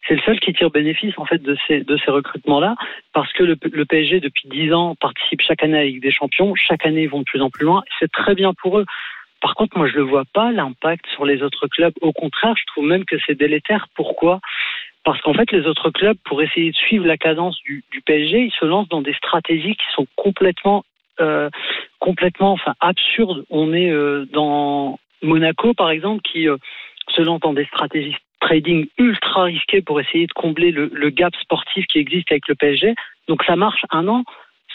[0.07, 2.77] C'est le seul qui tire bénéfice en fait de ces de ces recrutements-là,
[3.13, 6.55] parce que le, le, PSG depuis 10 ans participe chaque année avec des champions.
[6.55, 7.83] Chaque année, ils vont de plus en plus loin.
[7.99, 8.85] C'est très bien pour eux.
[9.41, 11.93] Par contre, moi, je ne le vois pas l'impact sur les autres clubs.
[12.01, 13.89] Au contraire, je trouve même que c'est délétère.
[13.95, 14.41] Pourquoi?
[15.05, 18.41] Parce qu'en fait, les autres clubs, pour essayer de suivre la cadence du, du, PSG,
[18.41, 20.83] ils se lancent dans des stratégies qui sont complètement
[21.21, 21.51] euh,
[22.01, 23.45] complètement absurde.
[23.51, 26.57] On est euh, dans Monaco par exemple qui euh,
[27.15, 31.87] se lance dans des stratégies trading ultra risquées pour essayer de combler le, gap sportif
[31.87, 32.95] qui existe avec le PSG.
[33.29, 34.25] Donc ça marche un an,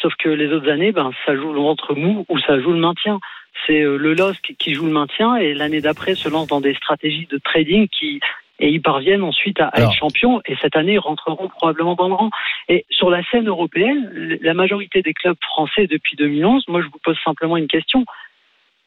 [0.02, 2.80] sauf que les autres années, ben ça joue le ventre mou ou ça joue le
[2.80, 3.20] maintien.
[3.68, 7.28] C'est le LOSC qui joue le maintien et l'année d'après se lance dans des stratégies
[7.30, 8.22] de trading qui
[8.60, 12.08] et ils parviennent ensuite à, à être champions et cette année ils rentreront probablement dans
[12.08, 12.30] le rang.
[12.68, 17.00] Et sur la scène européenne, la majorité des clubs français depuis 2011, moi je vous
[17.04, 18.06] pose simplement une question.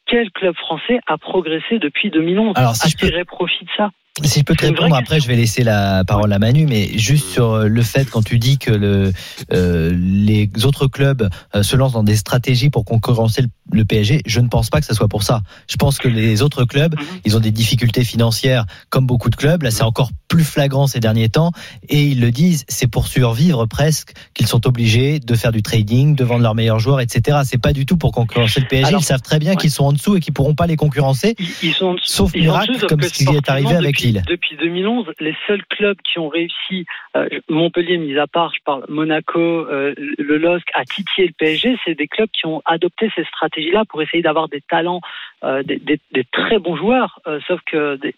[0.06, 3.24] Quel club français a progressé depuis 2011 Alors, si a je peux...
[3.24, 3.90] profit de ça
[4.22, 7.30] si je peux te répondre, après je vais laisser la parole à Manu, mais juste
[7.30, 9.12] sur le fait quand tu dis que le,
[9.52, 14.22] euh, les autres clubs euh, se lancent dans des stratégies pour concurrencer le, le, PSG,
[14.26, 15.40] je ne pense pas que ce soit pour ça.
[15.68, 19.62] Je pense que les autres clubs, ils ont des difficultés financières comme beaucoup de clubs.
[19.62, 21.52] Là, c'est encore plus flagrant ces derniers temps,
[21.88, 26.14] et ils le disent, c'est pour survivre presque qu'ils sont obligés de faire du trading,
[26.14, 27.40] de vendre leurs meilleurs joueurs, etc.
[27.44, 28.86] C'est pas du tout pour concurrencer le PSG.
[28.86, 29.56] Alors, ils savent très bien ouais.
[29.56, 32.86] qu'ils sont en dessous et qu'ils pourront pas les concurrencer, ils, ils sont, sauf miracle
[32.86, 36.86] comme ce qui est arrivé avec depuis, depuis 2011, les seuls clubs qui ont réussi,
[37.16, 41.76] euh, Montpellier mis à part, je parle Monaco, euh, le LOSC, à titiller le PSG,
[41.84, 43.24] c'est des clubs qui ont adopté ces
[43.62, 45.00] stratégies-là pour essayer d'avoir des talents,
[45.44, 48.14] euh, des, des, des, très bons joueurs, euh, sauf que des,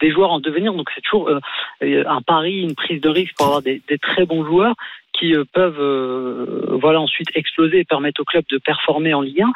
[0.00, 0.74] des, joueurs en devenir.
[0.74, 4.44] Donc c'est toujours euh, un pari, une prise de risque pour avoir des, très bons
[4.44, 4.74] joueurs
[5.12, 9.52] qui peuvent voilà ensuite exploser et permettre au club de performer en Ligue 1.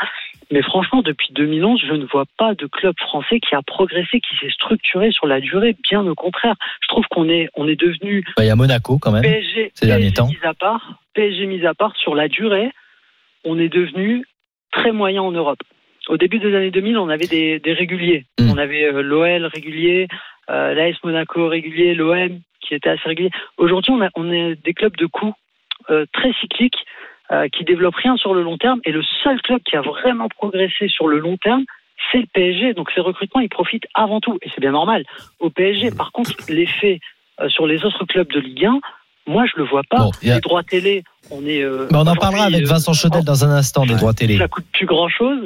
[0.53, 4.37] Mais franchement, depuis 2011, je ne vois pas de club français qui a progressé, qui
[4.39, 5.75] s'est structuré sur la durée.
[5.91, 8.23] Bien au contraire, je trouve qu'on est on est devenu.
[8.37, 9.23] Bah, il y a Monaco quand même.
[9.23, 10.29] PSG, ces derniers temps.
[10.29, 12.71] Mis à part, PSG mis à part sur la durée,
[13.45, 14.25] on est devenu
[14.73, 15.59] très moyen en Europe.
[16.09, 18.27] Au début des années 2000, on avait des, des réguliers.
[18.39, 18.51] Mmh.
[18.53, 20.07] On avait euh, l'OL régulier,
[20.51, 23.31] euh, l'AS Monaco régulier, l'OM qui était assez régulier.
[23.59, 25.35] Aujourd'hui, on, a, on des clubs de coups
[25.91, 26.79] euh, très cycliques
[27.33, 28.81] euh, qui développent rien sur le long terme.
[28.85, 31.65] Et le seul club qui a vraiment progressé sur le long terme,
[32.11, 32.75] c'est le PSG.
[32.75, 34.39] Donc ces recrutements, ils profitent avant tout.
[34.43, 35.05] Et c'est bien normal.
[35.41, 37.01] Au PSG, par contre, l'effet
[37.41, 38.81] euh, sur les autres clubs de Ligue 1,
[39.29, 39.99] moi, je le vois pas.
[39.99, 40.35] Bon, a...
[40.35, 41.62] Les droits télé, on est.
[41.62, 44.39] Euh, on en parlera avec Vincent Chaudel dans un instant des droits télé.
[44.39, 45.39] Ça coûte plus grand chose.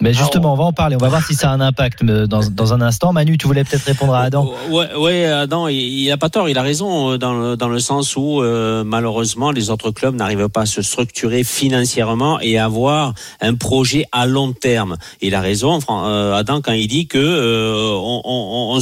[0.00, 0.96] Mais justement, Alors, on va en parler.
[0.96, 3.12] On va voir si ça a un impact dans, dans un instant.
[3.12, 4.52] Manu, tu voulais peut-être répondre à Adam.
[4.70, 6.48] Ouais, ouais, Adam, il, a pas tort.
[6.48, 10.48] Il a raison dans le, dans le sens où euh, malheureusement les autres clubs n'arrivent
[10.48, 14.96] pas à se structurer financièrement et avoir un projet à long terme.
[15.20, 18.78] Il a raison, euh, Adam, quand il dit que euh, on, on,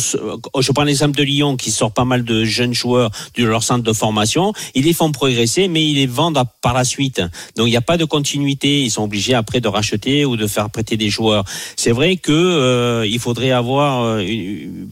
[0.55, 3.62] on, je prends l'exemple de Lyon qui sort pas mal de jeunes joueurs de leur
[3.62, 4.53] centre de formation.
[4.75, 7.21] Ils les font progresser, mais ils les vendent par la suite.
[7.57, 8.83] Donc il n'y a pas de continuité.
[8.83, 11.45] Ils sont obligés après de racheter ou de faire prêter des joueurs.
[11.77, 14.19] C'est vrai que euh, il faudrait avoir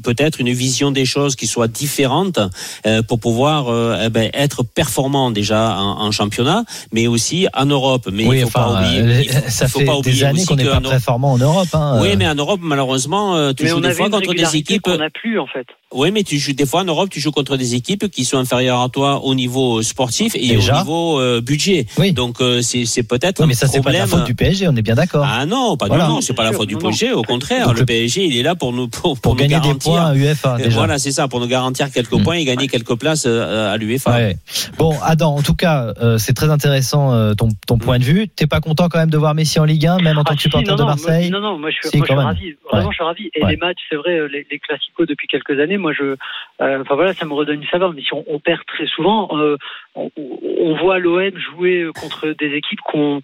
[0.03, 2.38] peut-être une vision des choses qui soit différente
[2.87, 7.67] euh, pour pouvoir euh, eh ben, être performant déjà en, en, championnat, mais aussi en
[7.67, 8.09] Europe.
[8.12, 9.25] Mais oui, il faut enfin, pas oublier.
[9.25, 11.69] Il faut, ça faut fait pas des années qu'on n'est pas performant en Europe.
[11.73, 11.99] Hein.
[12.01, 14.83] Oui, mais en Europe, malheureusement, on des fois contre des équipes.
[14.83, 15.67] qu'on n'a plus en fait.
[15.92, 18.38] Oui, mais tu joues des fois en Europe, tu joues contre des équipes qui sont
[18.38, 21.87] inférieures à toi au niveau sportif et Déjà au niveau euh, budget.
[21.99, 22.12] Oui.
[22.12, 24.75] Donc euh, c'est peut-être Oui, un mais ça c'est pas la faute du PSG, on
[24.75, 25.25] est bien d'accord.
[25.29, 26.07] Ah non, pas Voilà.
[26.09, 26.20] du tout.
[26.23, 26.77] C'est pas la faute du.
[26.77, 27.12] PSG.
[27.12, 29.55] Au contraire, Donc le PSG, il est là pour nous pour, pour, Pour nous gagner
[29.57, 29.92] des garantir.
[29.92, 30.70] points à UEFA Euh, déjà.
[30.70, 32.23] Voilà, c'est ça, pour nous garantir quelques Mm.
[32.23, 34.11] points et gagner quelques places euh, à l'UEFA.
[34.16, 34.37] Ouais.
[34.79, 38.29] Bon, Adam, en tout cas, euh, c'est très intéressant euh, ton, ton point de vue.
[38.29, 40.35] T'es pas content quand même de voir Messi en Ligue 1, même en tant Ah,
[40.35, 42.20] que si, supporter non, de Marseille non, non, moi je suis, Si, moi, je suis
[42.20, 42.55] ravi.
[42.70, 42.92] Vraiment, Ouais.
[42.92, 43.31] je suis ravi.
[43.35, 43.51] Et Ouais.
[43.53, 46.16] les matchs, c'est vrai, euh, les, les classicos depuis quelques années, moi je,
[46.60, 47.92] euh, enfin voilà, ça me redonne une saveur.
[47.92, 49.56] Mais si on, perd très souvent, euh,
[49.94, 53.20] on, voit l'OM jouer contre des équipes qu'on,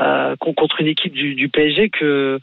[0.00, 2.40] euh, contre une équipe du PSG que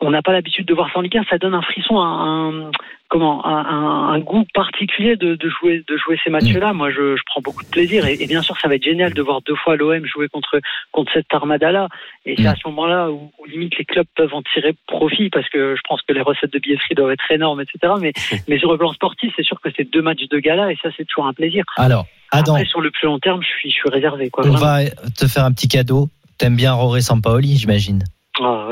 [0.00, 2.70] on n'a pas l'habitude de voir ça en Ligue 1, ça donne un frisson, un,
[3.08, 6.72] comment, un, goût particulier de, jouer, de jouer ces matchs-là.
[6.72, 6.76] Mm.
[6.76, 9.40] Moi, je, prends beaucoup de plaisir et, bien sûr, ça va être génial de voir
[9.42, 10.60] deux fois l'OM jouer contre
[10.92, 11.88] contre cette armada-là.
[12.24, 12.46] Et c'est mm.
[12.46, 16.02] à ce moment-là où, limite les clubs peuvent en tirer profit parce que je pense
[16.02, 17.94] que les recettes de billetterie doivent être énormes, etc.
[18.00, 18.12] Mais
[18.48, 20.90] mais sur le plan sportif, c'est sûr que c'est deux matchs de gala et ça,
[20.96, 21.64] c'est toujours un plaisir.
[21.76, 24.30] Alors, Adam, Après, sur le plus long terme, je suis je suis réservé.
[24.30, 24.84] Quoi, on va
[25.18, 26.08] te faire un petit cadeau.
[26.38, 28.02] T'aimes bien Roré Sampaoli, j'imagine.
[28.40, 28.68] Ah.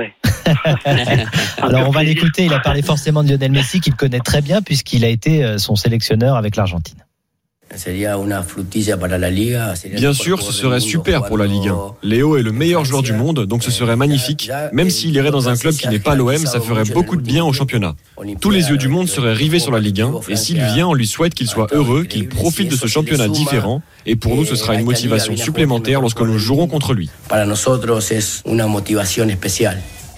[1.62, 2.44] Alors on va l'écouter.
[2.44, 5.58] Il a parlé forcément de Lionel Messi qu'il connaît très bien puisqu'il a été euh,
[5.58, 6.98] son sélectionneur avec l'Argentine.
[9.94, 11.76] Bien sûr, ce serait super pour la Ligue 1.
[12.02, 14.50] Léo est le meilleur joueur du monde, donc ce serait magnifique.
[14.72, 17.44] Même s'il irait dans un club qui n'est pas l'OM, ça ferait beaucoup de bien
[17.44, 17.94] au championnat.
[18.40, 20.94] Tous les yeux du monde seraient rivés sur la Ligue 1, et s'il vient, on
[20.94, 24.56] lui souhaite qu'il soit heureux, qu'il profite de ce championnat différent, et pour nous, ce
[24.56, 27.10] sera une motivation supplémentaire lorsque nous jouerons contre lui.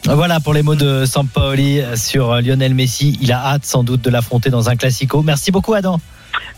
[0.07, 3.19] Voilà pour les mots de Sampaoli sur Lionel Messi.
[3.21, 5.23] Il a hâte sans doute de l'affronter dans un classico.
[5.23, 6.01] Merci beaucoup Adam.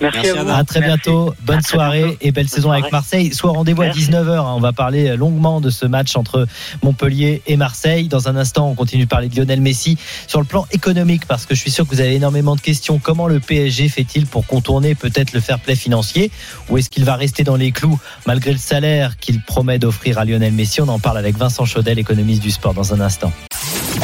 [0.00, 0.50] Merci, à vous.
[0.50, 1.35] À très bientôt.
[1.42, 3.33] Bonne soirée et belle saison avec Marseille.
[3.35, 4.38] Soit rendez-vous à 19h.
[4.38, 4.52] Hein.
[4.57, 6.46] On va parler longuement de ce match entre
[6.83, 8.09] Montpellier et Marseille.
[8.09, 11.46] Dans un instant, on continue de parler de Lionel Messi sur le plan économique parce
[11.46, 12.98] que je suis sûr que vous avez énormément de questions.
[12.98, 16.31] Comment le PSG fait-il pour contourner peut-être le fair play financier?
[16.68, 20.24] Ou est-ce qu'il va rester dans les clous malgré le salaire qu'il promet d'offrir à
[20.24, 20.81] Lionel Messi?
[20.81, 23.33] On en parle avec Vincent Chaudel, économiste du sport, dans un instant.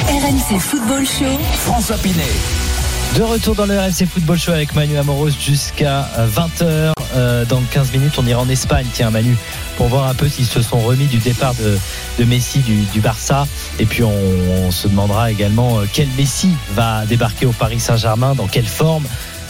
[0.09, 1.39] RMC Football Show.
[1.65, 2.68] François Pinet.
[3.17, 6.93] De retour dans le RFC Football Show avec Manu Amoros jusqu'à 20h.
[7.17, 9.37] Euh, dans 15 minutes, on ira en Espagne, tiens Manu,
[9.77, 13.49] pour voir un peu s'ils se sont remis du départ de, Messi du, Barça.
[13.79, 18.47] Et puis on, se demandera également euh, quel Messi va débarquer au Paris Saint-Germain, dans
[18.47, 19.07] quelle forme.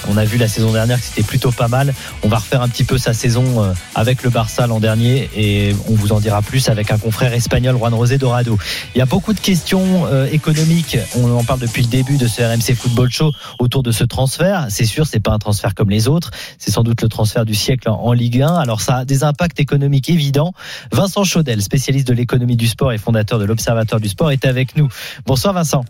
[0.09, 1.95] On a vu la saison dernière que c'était plutôt pas mal.
[2.23, 5.75] On va refaire un petit peu sa saison euh, avec le Barça l'an dernier et
[5.89, 8.59] on vous en dira plus avec un confrère espagnol, Juan Rosé Dorado.
[8.95, 10.97] Il y a beaucoup de questions euh, économiques.
[11.17, 14.67] On en parle depuis le début de ce RMC Football Show autour de ce transfert.
[14.71, 16.31] C'est sûr, c'est pas un transfert comme les autres.
[16.59, 18.55] C'est sans doute le transfert du siècle en Ligue 1.
[18.55, 20.53] Alors ça a des impacts économiques évidents.
[20.91, 24.77] Vincent Chaudel, spécialiste de l'économie du sport et fondateur de l'Observatoire du sport, est avec
[24.77, 24.89] nous.
[25.27, 25.85] Bonsoir Vincent.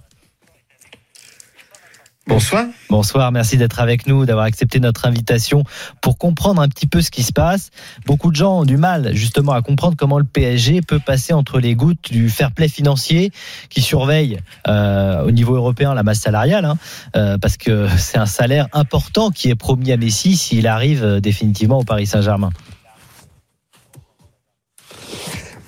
[2.29, 2.67] Bonsoir.
[2.91, 5.65] Bonsoir, merci d'être avec nous, d'avoir accepté notre invitation
[6.03, 7.71] pour comprendre un petit peu ce qui se passe.
[8.05, 11.59] Beaucoup de gens ont du mal justement à comprendre comment le PSG peut passer entre
[11.59, 13.33] les gouttes du fair play financier
[13.71, 16.77] qui surveille euh, au niveau européen la masse salariale, hein,
[17.17, 21.21] euh, parce que c'est un salaire important qui est promis à Messi s'il arrive euh,
[21.21, 22.51] définitivement au Paris Saint-Germain.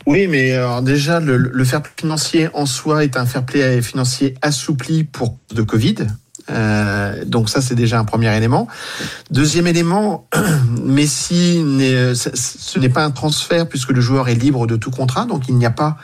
[0.04, 4.34] Oui, mais déjà, le, le, fair play financier en soi est un fair play financier
[4.42, 6.06] assoupli pour de Covid.
[6.50, 8.66] Euh, donc ça, c'est déjà un premier élément.
[9.30, 10.28] Deuxième élément,
[10.84, 11.62] Messi,
[12.14, 15.56] ce n'est pas un transfert puisque le joueur est libre de tout contrat, donc il
[15.56, 15.96] n'y a pas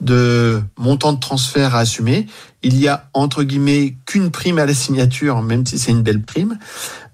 [0.00, 2.26] de montant de transfert à assumer.
[2.62, 6.22] Il y a entre guillemets qu'une prime à la signature, même si c'est une belle
[6.22, 6.58] prime.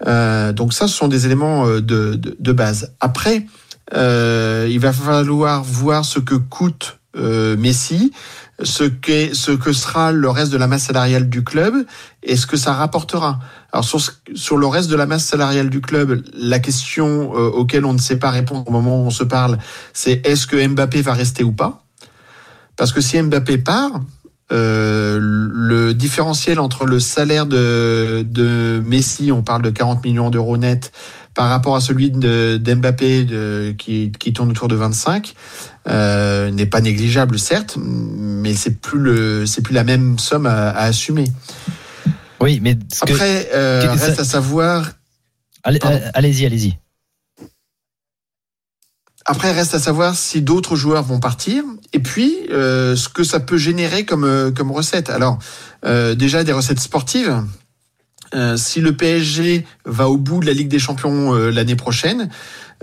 [0.06, 2.92] Euh, donc ça, ce sont des éléments euh, de, de, base.
[3.00, 3.46] Après,
[3.94, 8.12] il va falloir voir ce que coûte Messi
[8.62, 11.74] ce, qu'est, ce que sera le reste de la masse salariale du club
[12.22, 13.38] et ce que ça rapportera.
[13.72, 14.00] Alors sur,
[14.34, 17.98] sur le reste de la masse salariale du club, la question euh, auquel on ne
[17.98, 19.58] sait pas répondre au moment où on se parle,
[19.92, 21.84] c'est est-ce que Mbappé va rester ou pas?
[22.76, 24.00] Parce que si Mbappé part,
[24.50, 30.56] euh, le différentiel entre le salaire de, de Messi, on parle de 40 millions d'euros
[30.56, 30.92] net,
[31.38, 35.34] par rapport à celui d'Mbappé de, qui, qui tourne autour de 25,
[35.86, 40.70] euh, n'est pas négligeable certes, mais c'est plus le c'est plus la même somme à,
[40.70, 41.28] assumer.
[42.40, 44.90] Oui, mais après euh, reste à savoir.
[45.62, 46.76] Allez-y, allez-y.
[49.24, 53.38] Après, reste à savoir si d'autres joueurs vont partir, et puis euh, ce que ça
[53.38, 55.08] peut générer comme comme recette.
[55.08, 55.38] Alors
[55.84, 57.44] déjà des recettes sportives.
[58.56, 62.28] Si le PSG va au bout de la Ligue des Champions l'année prochaine,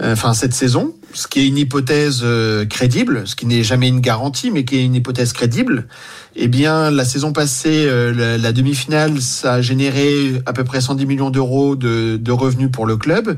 [0.02, 3.88] euh, enfin cette saison, ce qui est une hypothèse euh, crédible, ce qui n'est jamais
[3.88, 5.88] une garantie, mais qui est une hypothèse crédible.
[6.36, 11.06] Eh bien, la saison passée, euh, la, demi-finale, ça a généré à peu près 110
[11.06, 13.38] millions d'euros de, de revenus pour le club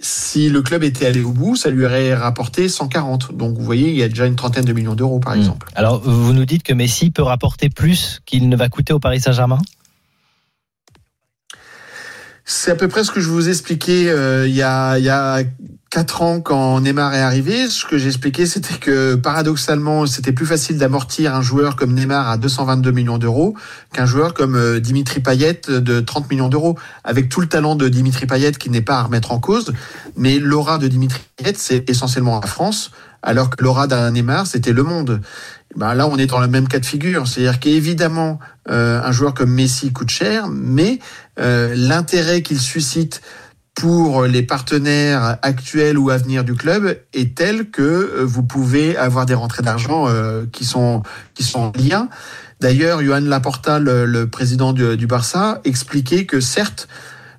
[0.00, 3.34] si le club était allé au bout, ça lui aurait rapporté 140.
[3.34, 5.38] Donc vous voyez, il y a déjà une trentaine de millions d'euros par hmm.
[5.38, 5.68] exemple.
[5.74, 9.20] Alors vous nous dites que Messi peut rapporter plus qu'il ne va coûter au Paris
[9.20, 9.58] Saint-Germain?
[12.50, 15.10] C'est à peu près ce que je vous expliquais euh, il y a il y
[15.10, 15.42] a
[15.90, 17.68] quatre ans quand Neymar est arrivé.
[17.68, 22.28] Ce que j'ai expliqué, c'était que paradoxalement, c'était plus facile d'amortir un joueur comme Neymar
[22.28, 23.54] à 222 millions d'euros
[23.92, 27.88] qu'un joueur comme euh, Dimitri Payet de 30 millions d'euros, avec tout le talent de
[27.88, 29.72] Dimitri Payet qui n'est pas à remettre en cause.
[30.16, 34.72] Mais l'aura de Dimitri Payet, c'est essentiellement la France, alors que l'aura d'un Neymar, c'était
[34.72, 35.20] le monde.
[35.78, 37.28] Ben là, on est dans le même cas de figure.
[37.28, 40.98] C'est-à-dire qu'évidemment, euh, un joueur comme Messi coûte cher, mais
[41.38, 43.22] euh, l'intérêt qu'il suscite
[43.74, 48.96] pour les partenaires actuels ou à venir du club est tel que euh, vous pouvez
[48.96, 52.08] avoir des rentrées d'argent euh, qui sont qui sont en.
[52.60, 56.88] D'ailleurs, Johan Laporta, le, le président du, du, Barça, expliquait que certes,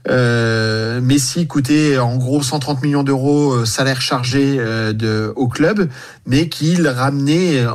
[0.10, 5.90] euh, Messi coûtait en gros 130 millions d'euros euh, salaire chargé euh, au club,
[6.26, 7.66] mais qu'il ramenait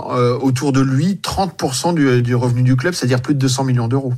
[0.41, 4.13] autour de lui 30% du, revenu du club, c'est-à-dire plus de 200 millions d'euros.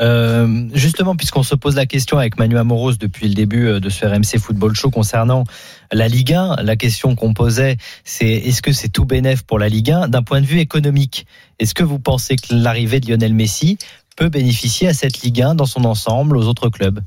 [0.00, 4.06] Euh, justement, puisqu'on se pose la question avec Manu Amoros depuis le début de ce
[4.06, 5.44] RMC Football Show concernant
[5.92, 9.68] la Ligue 1, la question qu'on posait, c'est est-ce que c'est tout bénéf pour la
[9.68, 11.26] Ligue 1 d'un point de vue économique
[11.58, 13.76] Est-ce que vous pensez que l'arrivée de Lionel Messi
[14.16, 17.00] peut bénéficier à cette Ligue 1 dans son ensemble, aux autres clubs?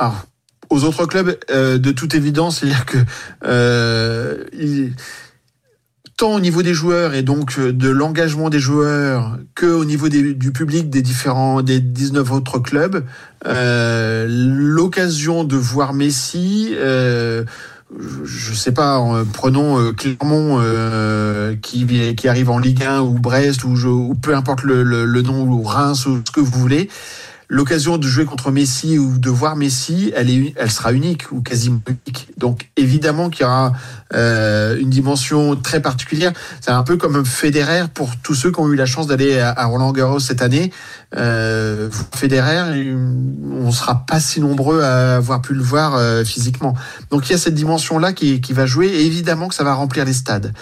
[0.00, 0.24] Alors,
[0.70, 2.96] aux autres clubs, euh, de toute évidence, c'est-à-dire que
[3.44, 4.94] euh, il
[6.16, 10.52] tant au niveau des joueurs et donc de l'engagement des joueurs que au niveau du
[10.52, 13.06] public des différents des 19 autres clubs
[13.46, 17.44] euh, l'occasion de voir Messi euh,
[18.22, 23.64] je sais pas prenons euh, Clermont euh, qui qui arrive en Ligue 1 ou Brest
[23.64, 26.58] ou, je, ou peu importe le, le, le, nom ou Reims ou ce que vous
[26.58, 26.90] voulez
[27.50, 31.42] l'occasion de jouer contre Messi ou de voir Messi, elle, est, elle sera unique ou
[31.42, 32.28] quasiment unique.
[32.38, 33.72] Donc évidemment qu'il y aura
[34.14, 36.32] euh, une dimension très particulière.
[36.60, 39.64] C'est un peu comme Federer pour tous ceux qui ont eu la chance d'aller à,
[39.64, 40.72] Roland Garros cette année.
[41.16, 42.94] Euh, Federer,
[43.50, 46.74] on sera pas si nombreux à avoir pu le voir euh, physiquement.
[47.10, 49.74] Donc il y a cette dimension-là qui, qui va jouer et évidemment que ça va
[49.74, 50.52] remplir les stades.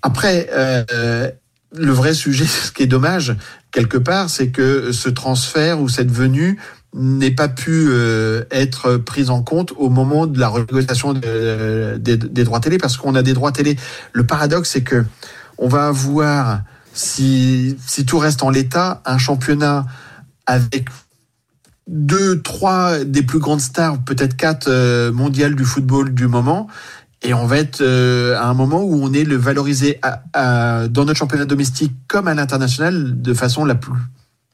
[0.00, 1.30] Après, euh,
[1.74, 3.36] le vrai sujet, ce qui est dommage
[3.72, 6.58] quelque part, c'est que ce transfert ou cette venue
[6.94, 12.44] n'ait pas pu euh, être prise en compte au moment de la renégociation de, des,
[12.44, 13.78] droits télé, parce qu'on a des droits télé.
[14.12, 15.04] Le paradoxe, c'est que
[15.56, 16.60] on va avoir,
[16.92, 19.86] si, si tout reste en l'état, un championnat
[20.44, 20.88] avec
[21.86, 26.68] deux, trois des plus grandes stars, peut-être quatre euh, mondiales du football du moment,
[27.22, 30.88] et on va être euh, à un moment où on est le valorisé à, à,
[30.88, 33.98] dans notre championnat domestique comme à l'international de façon la plus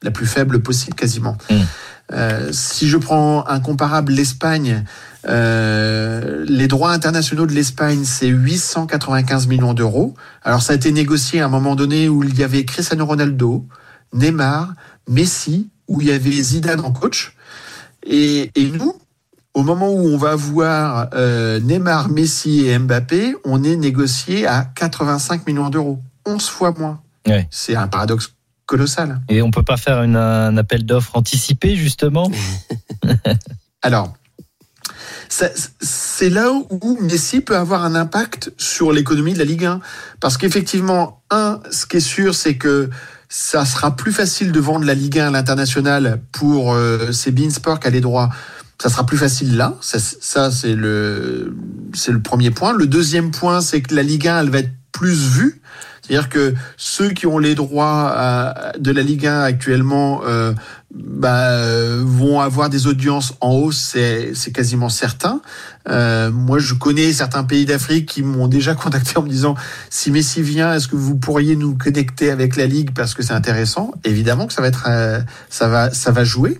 [0.01, 1.37] la plus faible possible quasiment.
[1.49, 1.55] Mmh.
[2.11, 4.85] Euh, si je prends un comparable, l'Espagne,
[5.27, 10.15] euh, les droits internationaux de l'Espagne, c'est 895 millions d'euros.
[10.43, 13.67] Alors ça a été négocié à un moment donné où il y avait Cristiano Ronaldo,
[14.13, 14.73] Neymar,
[15.07, 17.35] Messi, où il y avait Zidane en coach.
[18.05, 18.95] Et, et nous,
[19.59, 24.63] au moment où on va voir euh, Neymar, Messi et Mbappé, on est négocié à
[24.63, 27.01] 85 millions d'euros, 11 fois moins.
[27.27, 27.45] Ouais.
[27.51, 28.33] C'est un paradoxe
[28.65, 29.19] colossal.
[29.27, 32.31] Et on peut pas faire une, un appel d'offres anticipé justement
[33.81, 34.13] Alors,
[35.27, 39.81] c'est là où Messi peut avoir un impact sur l'économie de la Ligue 1.
[40.21, 42.89] Parce qu'effectivement, un, ce qui est sûr, c'est que
[43.27, 47.81] ça sera plus facile de vendre la Ligue 1 à l'international pour euh, ces Beansport
[47.81, 48.29] qui a les droits
[48.81, 49.75] ça sera plus facile là.
[49.81, 51.53] Ça, c'est le
[51.93, 52.73] c'est le premier point.
[52.73, 55.61] Le deuxième point, c'est que la Ligue 1, elle va être plus vue.
[56.09, 60.53] C'est-à-dire que ceux qui ont les droits à, de la Ligue 1 actuellement euh,
[60.91, 61.55] bah,
[62.01, 65.39] vont avoir des audiences en hausse, c'est, c'est quasiment certain.
[65.87, 69.53] Euh, moi, je connais certains pays d'Afrique qui m'ont déjà contacté en me disant
[69.91, 73.33] si Messi vient, est-ce que vous pourriez nous connecter avec la Ligue parce que c'est
[73.33, 73.91] intéressant?
[74.03, 75.19] Évidemment que ça va être, euh,
[75.51, 76.59] ça va, ça va jouer.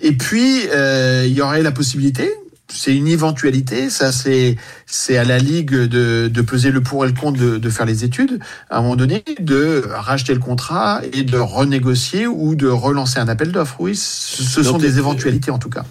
[0.00, 2.30] Et puis, euh, il y aurait la possibilité,
[2.68, 4.56] c'est une éventualité, ça c'est
[4.86, 7.86] c'est à la ligue de, de peser le pour et le contre de, de faire
[7.86, 8.40] les études,
[8.70, 13.28] à un moment donné de racheter le contrat et de renégocier ou de relancer un
[13.28, 13.76] appel d'offres.
[13.80, 15.84] Oui, ce, sont des éventualités en tout cas.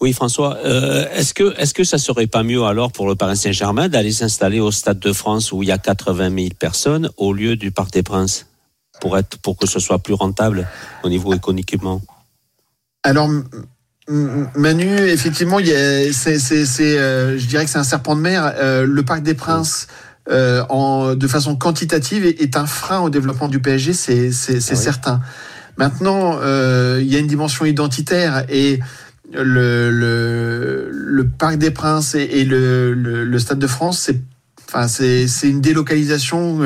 [0.00, 0.56] Oui, François.
[0.64, 4.12] Euh, est-ce que est-ce que ça serait pas mieux alors pour le Paris Saint-Germain d'aller
[4.12, 7.70] s'installer au Stade de France où il y a 80 000 personnes au lieu du
[7.70, 8.46] Parc des Princes
[9.00, 10.66] pour être pour que ce soit plus rentable
[11.02, 12.00] au niveau économiquement?
[13.02, 13.28] Alors,
[14.56, 18.52] Manu, effectivement, c'est, euh, je dirais que c'est un serpent de mer.
[18.56, 19.86] Euh, le Parc des Princes,
[20.30, 24.52] euh, en, de façon quantitative, est, est, un frein au développement du PSG, c'est, ah
[24.52, 24.76] oui.
[24.76, 25.20] certain.
[25.76, 26.40] Maintenant,
[26.98, 28.80] il y a une dimension identitaire et
[29.32, 34.20] le, le, le Parc des Princes et, et le, le, Stade de France, c'est,
[34.68, 34.86] enfin,
[35.44, 36.58] une délocalisation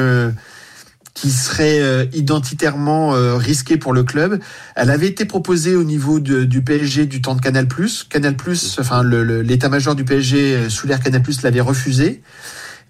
[1.14, 4.40] qui serait euh, identitairement euh, risquée pour le club.
[4.74, 7.68] Elle avait été proposée au niveau de, du PSG du temps de Canal+.
[8.10, 8.34] Canal+,
[8.78, 12.20] enfin l'état-major du PSG euh, sous l'ère Canal+, l'avait refusé.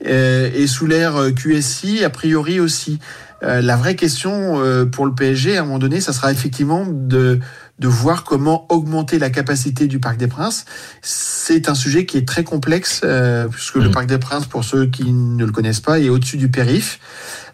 [0.07, 2.99] Euh, et sous l'ère QSI, a priori aussi.
[3.43, 4.59] Euh, la vraie question
[4.91, 7.41] pour le PSG, à un moment donné, ça sera effectivement de
[7.81, 10.65] de voir comment augmenter la capacité du Parc des Princes.
[11.03, 14.87] C'est un sujet qui est très complexe, euh, puisque le Parc des Princes, pour ceux
[14.87, 17.01] qui ne le connaissent pas, est au-dessus du périph'.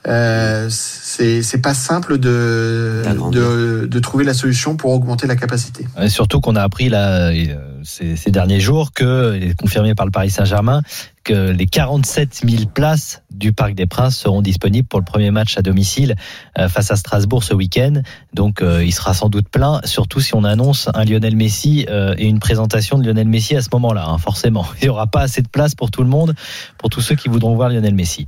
[0.06, 5.86] Euh, c'est c'est pas simple de, de, de trouver la solution pour augmenter la capacité.
[6.00, 10.12] Et surtout qu'on a appris là, euh, ces, ces, derniers jours que, confirmé par le
[10.12, 10.82] Paris Saint-Germain,
[11.24, 15.56] que les 47 000 places du Parc des Princes seront disponibles pour le premier match
[15.58, 16.16] à domicile
[16.58, 18.02] euh, face à Strasbourg ce week-end.
[18.34, 22.14] Donc euh, il sera sans doute plein, surtout si on annonce un Lionel Messi euh,
[22.16, 24.06] et une présentation de Lionel Messi à ce moment-là.
[24.08, 26.34] Hein, forcément, il n'y aura pas assez de place pour tout le monde,
[26.78, 28.26] pour tous ceux qui voudront voir Lionel Messi.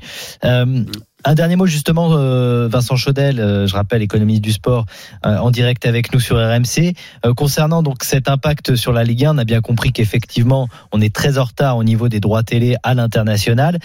[1.24, 4.86] Un dernier mot justement, euh, Vincent Chaudel, euh, je rappelle, économiste du sport,
[5.24, 6.94] euh, en direct avec nous sur RMC.
[7.36, 11.14] concernant donc cet impact sur la Ligue 1, on a bien compris qu'effectivement, on est
[11.14, 13.78] très en retard au niveau des droits télé à l'international.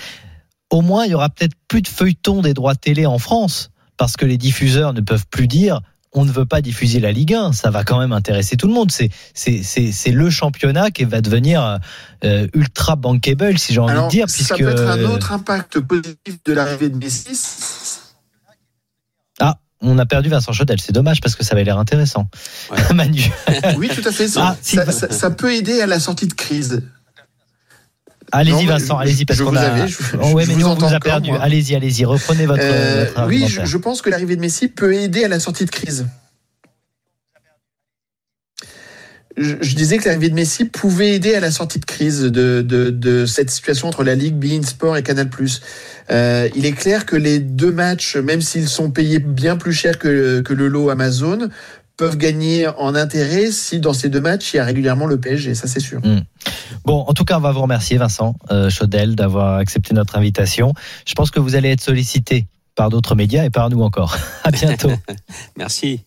[0.71, 4.17] Au moins, il y aura peut-être plus de feuilleton des droits télé en France, parce
[4.17, 5.81] que les diffuseurs ne peuvent plus dire
[6.17, 7.53] on ne veut pas diffuser la Ligue 1.
[7.53, 8.91] Ça va quand même intéresser tout le monde.
[8.91, 11.79] C'est c'est le championnat qui va devenir
[12.23, 14.29] euh, ultra bankable, si j'ai envie de dire.
[14.29, 17.99] Ça peut être un autre impact positif de l'arrivée de Messi.
[19.39, 20.81] Ah, on a perdu Vincent Chodel.
[20.81, 22.27] C'est dommage parce que ça avait l'air intéressant.
[22.95, 23.21] Manu.
[23.77, 24.27] oui, tout à fait.
[24.37, 26.81] Ah, ça, peut aider à la sortie de crise.
[28.31, 29.85] Allez-y Vincent, allez-y parce qu'on a.
[30.21, 31.31] Oh, ouais, mais nous on vous a perdu.
[31.39, 32.61] Allez-y, allez-y, reprenez votre.
[32.63, 36.05] Euh, oui, je, pense que l'arrivée de Messi peut aider à la sortie de crise.
[39.37, 42.89] Je, disais que l'arrivée de Messi pouvait aider à la sortie de crise de, de,
[42.89, 45.29] de cette situation entre la Ligue, Bein Sport et Canal+.
[46.09, 49.99] Euh, il est clair que les deux matchs, même s'ils sont payés bien plus cher
[49.99, 51.49] que, que le lot Amazon,
[51.97, 55.55] peuvent gagner en intérêt si dans ces deux matchs il y a régulièrement le PSG,
[55.55, 55.99] ça c'est sûr.
[55.99, 56.21] Hmm.
[56.85, 60.73] Bon, en tout cas, on va vous remercier Vincent euh, Chaudel d'avoir accepté notre invitation.
[61.05, 64.15] Je pense que vous allez être sollicité par d'autres médias et par nous encore.
[64.43, 64.91] À bientôt.
[65.57, 66.05] Merci.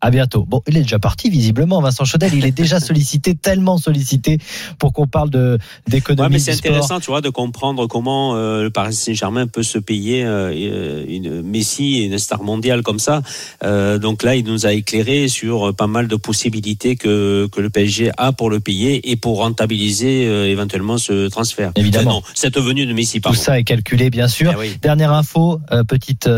[0.00, 0.44] À bientôt.
[0.44, 2.32] Bon, il est déjà parti visiblement, Vincent Chaudel.
[2.32, 4.38] Il est déjà sollicité, tellement sollicité
[4.78, 6.22] pour qu'on parle de d'économie.
[6.22, 9.78] Ouais, mais c'est intéressant, tu vois, de comprendre comment euh, le Paris Saint-Germain peut se
[9.78, 13.22] payer euh, euh, une Messi, une star mondiale comme ça.
[13.64, 17.68] Euh, donc là, il nous a éclairé sur pas mal de possibilités que que le
[17.68, 21.72] PSG a pour le payer et pour rentabiliser éventuellement ce transfert.
[21.74, 22.10] Évidemment.
[22.10, 23.18] non, cette venue de Messi.
[23.18, 23.36] Pardon.
[23.36, 24.54] Tout ça est calculé, bien sûr.
[24.62, 26.28] Eh Dernière info, petite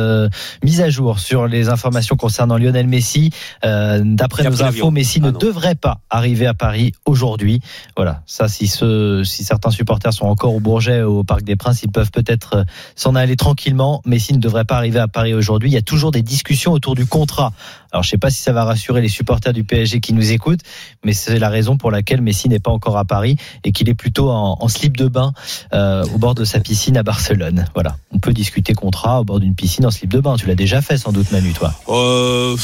[0.65, 3.31] mise à jour sur les informations concernant Lionel Messi.
[3.65, 7.61] Euh, d'après nos infos, Messi ah ne devrait pas arriver à Paris aujourd'hui.
[7.97, 11.83] Voilà, ça, si, ce, si certains supporters sont encore au Bourget, au Parc des Princes,
[11.83, 12.65] ils peuvent peut-être euh,
[12.97, 14.03] s'en aller tranquillement.
[14.05, 15.71] Messi ne devrait pas arriver à Paris aujourd'hui.
[15.71, 17.53] Il y a toujours des discussions autour du contrat
[17.93, 20.61] alors je sais pas si ça va rassurer les supporters du PSG qui nous écoutent,
[21.05, 23.95] mais c'est la raison pour laquelle Messi n'est pas encore à Paris et qu'il est
[23.95, 25.33] plutôt en, slip de bain
[25.73, 27.67] euh, au bord de sa piscine à Barcelone.
[27.75, 30.37] Voilà, on peut discuter contrat au bord d'une piscine en slip de bain.
[30.37, 32.57] Tu l'as déjà fait sans doute, Manu, toi euh,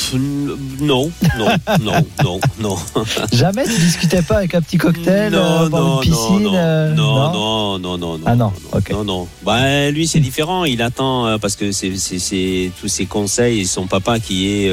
[0.81, 1.49] Non, non,
[1.81, 2.77] non, non, non.
[3.33, 7.33] Jamais tu discutais pas avec un petit cocktail non, euh, bord d'une piscine euh, non,
[7.33, 8.91] non, non, non, non, Ah non, ok.
[8.93, 9.29] Non, non.
[9.45, 10.64] Bah, lui c'est différent.
[10.64, 14.70] Il attend euh, parce que c'est tous ses conseils et son papa qui est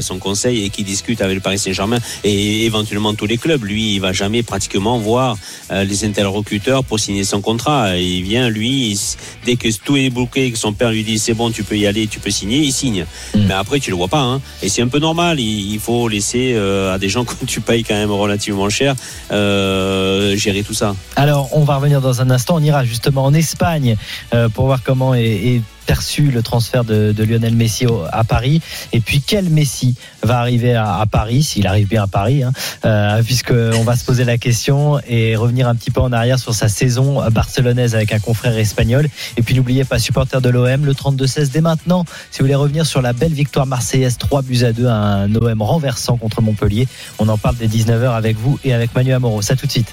[0.00, 3.64] son conseil et qui discute avec le Paris Saint-Germain et éventuellement tous les clubs.
[3.64, 5.36] Lui, il va jamais pratiquement voir
[5.70, 7.96] euh, les interlocuteurs pour signer son contrat.
[7.96, 8.98] Il vient, lui,
[9.44, 11.86] dès que tout est bouclé, que son père lui dit c'est bon, tu peux y
[11.86, 13.04] aller, tu peux signer, il signe.
[13.34, 13.40] Mm.
[13.48, 14.20] Mais après, tu le vois pas.
[14.20, 14.40] Hein.
[14.62, 15.40] Et c'est un peu normal.
[15.40, 18.94] Il, faut laisser euh, à des gens que tu payes quand même relativement cher
[19.32, 20.94] euh, gérer tout ça.
[21.16, 22.56] Alors, on va revenir dans un instant.
[22.56, 23.96] On ira justement en Espagne
[24.54, 28.62] pour voir comment est, est perçu le transfert de, Lionel Messi à Paris
[28.92, 32.52] Et puis quel Messi va arriver à, Paris, s'il arrive bien à Paris, hein,
[32.84, 36.54] euh, puisqu'on va se poser la question et revenir un petit peu en arrière sur
[36.54, 39.08] sa saison barcelonaise avec un confrère espagnol.
[39.36, 42.86] Et puis n'oubliez pas, supporter de l'OM, le 32-16 dès maintenant, si vous voulez revenir
[42.86, 46.88] sur la belle victoire marseillaise 3 buts à 2, un OM renversant contre Montpellier.
[47.18, 49.42] On en parle dès 19h avec vous et avec Manu Amoro.
[49.42, 49.92] Ça tout de suite.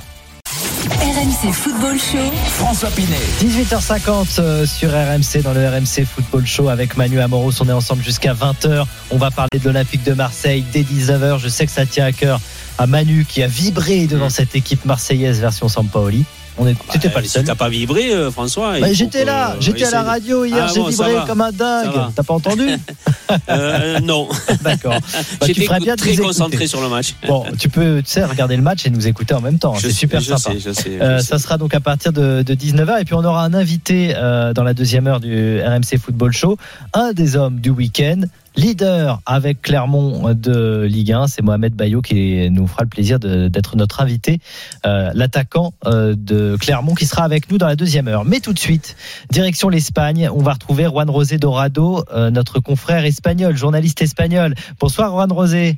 [1.27, 2.31] RMC Football Show.
[2.45, 3.17] François Pinet.
[3.41, 7.51] 18h50 euh, sur RMC dans le RMC Football Show avec Manu Amoros.
[7.59, 8.85] On est ensemble jusqu'à 20h.
[9.11, 11.39] On va parler de l'Olympique de Marseille dès 19h.
[11.39, 12.39] Je sais que ça tient à cœur
[12.77, 14.29] à Manu qui a vibré devant mm.
[14.29, 16.23] cette équipe marseillaise version Sampaoli.
[16.59, 17.43] On c'était pas les seuls.
[17.43, 20.83] T'as pas vibré, euh, François bah, J'étais là, j'étais à la radio hier, ah j'ai
[20.83, 21.91] vibré comme un dingue.
[22.15, 22.67] T'as pas entendu
[23.49, 24.27] euh, Non.
[24.63, 24.95] D'accord.
[25.39, 27.13] Bah, J'étais très concentré sur le match.
[27.27, 29.75] Bon, tu peux, tu sais, regarder le match et nous écouter en même temps.
[29.75, 30.51] C'est super je sympa.
[30.53, 33.23] Sais, je sais, euh, ça sera donc à partir de, de 19h et puis on
[33.23, 36.57] aura un invité euh, dans la deuxième heure du RMC Football Show,
[36.93, 38.21] un des hommes du week-end
[38.57, 41.27] leader avec Clermont de Ligue 1.
[41.27, 44.39] C'est Mohamed Bayo qui nous fera le plaisir d'être notre invité,
[44.85, 48.25] euh, l'attaquant euh, de Clermont qui sera avec nous dans la deuxième heure.
[48.25, 48.97] Mais tout de suite,
[49.31, 54.55] direction l'Espagne, on va retrouver Juan Rosé Dorado, euh, notre confrère espagnol, journaliste espagnol.
[54.79, 55.77] Bonsoir Juan Rosé.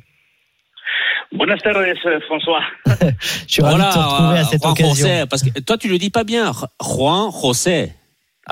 [1.32, 1.84] Buenas tardes,
[2.26, 2.60] François.
[3.46, 4.94] Je suis ravi de te retrouver à cette Juan occasion.
[4.94, 6.50] José, parce que toi, tu le dis pas bien.
[6.80, 7.92] Juan José.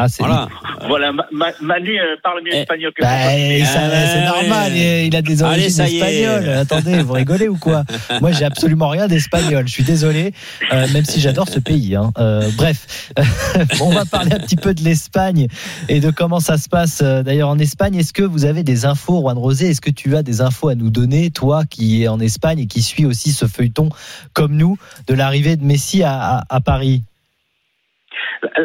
[0.00, 0.46] Ah, c'est Voilà.
[0.86, 3.66] Voilà, Ma- Ma- Manu euh, parle mieux espagnol que Bah, moi.
[3.66, 3.80] ça,
[4.12, 6.48] c'est normal, il a des origines espagnoles.
[6.50, 7.82] Attendez, vous rigolez ou quoi
[8.20, 9.66] Moi, j'ai absolument rien d'espagnol.
[9.66, 10.32] Je suis désolé,
[10.72, 11.96] euh, même si j'adore ce pays.
[11.96, 12.12] hein.
[12.18, 13.10] Euh, bref,
[13.80, 15.48] on va parler un petit peu de l'Espagne
[15.88, 17.96] et de comment ça se passe d'ailleurs en Espagne.
[17.96, 19.70] Est-ce que vous avez des infos, Juan Rosé?
[19.70, 22.66] Est-ce que tu as des infos à nous donner, toi qui es en Espagne et
[22.66, 23.88] qui suis aussi ce feuilleton
[24.32, 24.78] comme nous
[25.08, 27.02] de l'arrivée de Messi à, à- à Paris?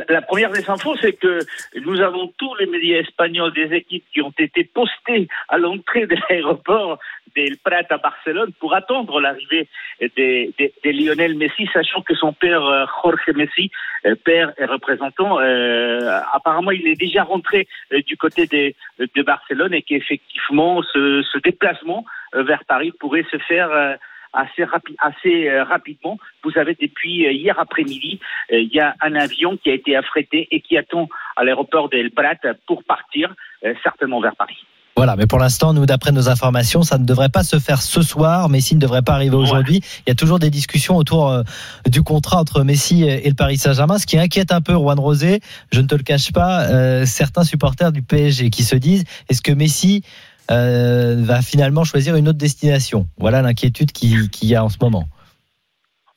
[0.10, 1.40] La, première des infos, c'est que
[1.86, 6.16] nous avons tous les médias espagnols des équipes qui ont été postés à l'entrée de
[6.30, 7.00] l'aéroport
[7.36, 9.68] del Prat à Barcelone pour attendre l'arrivée
[10.02, 10.08] de,
[10.60, 13.72] de- de Lionel Messi, sachant que son père euh, Jorge Messi,
[14.06, 18.74] euh, père et représentant, euh, apparemment il est déjà rentré euh, du côté de,
[19.16, 23.98] de Barcelone et qu'effectivement ce, ce déplacement vers Paris pourrait se faire
[24.34, 26.18] assez, rapi- assez euh, rapidement.
[26.44, 28.20] Vous savez, depuis euh, hier après-midi,
[28.52, 31.90] euh, il y a un avion qui a été affrété et qui attend à l'aéroport
[31.90, 32.36] d'El Prat
[32.68, 33.34] pour partir,
[33.84, 34.58] certainement vers Paris.
[34.96, 38.04] Voilà, mais pour l'instant, nous, d'après nos informations, ça ne devrait pas se faire ce
[38.04, 38.48] soir.
[38.50, 39.82] Messi ne devrait pas arriver aujourd'hui.
[40.06, 41.42] Il y a toujours des discussions autour euh,
[41.90, 45.40] du contrat entre Messi et le Paris Saint-Germain, ce qui inquiète un peu Juan Rosé.
[45.72, 49.42] Je ne te le cache pas, euh, certains supporters du PSG qui se disent est-ce
[49.42, 50.04] que Messi
[50.52, 54.78] euh, va finalement choisir une autre destination Voilà l'inquiétude qu'il qu'il y a en ce
[54.82, 55.06] moment.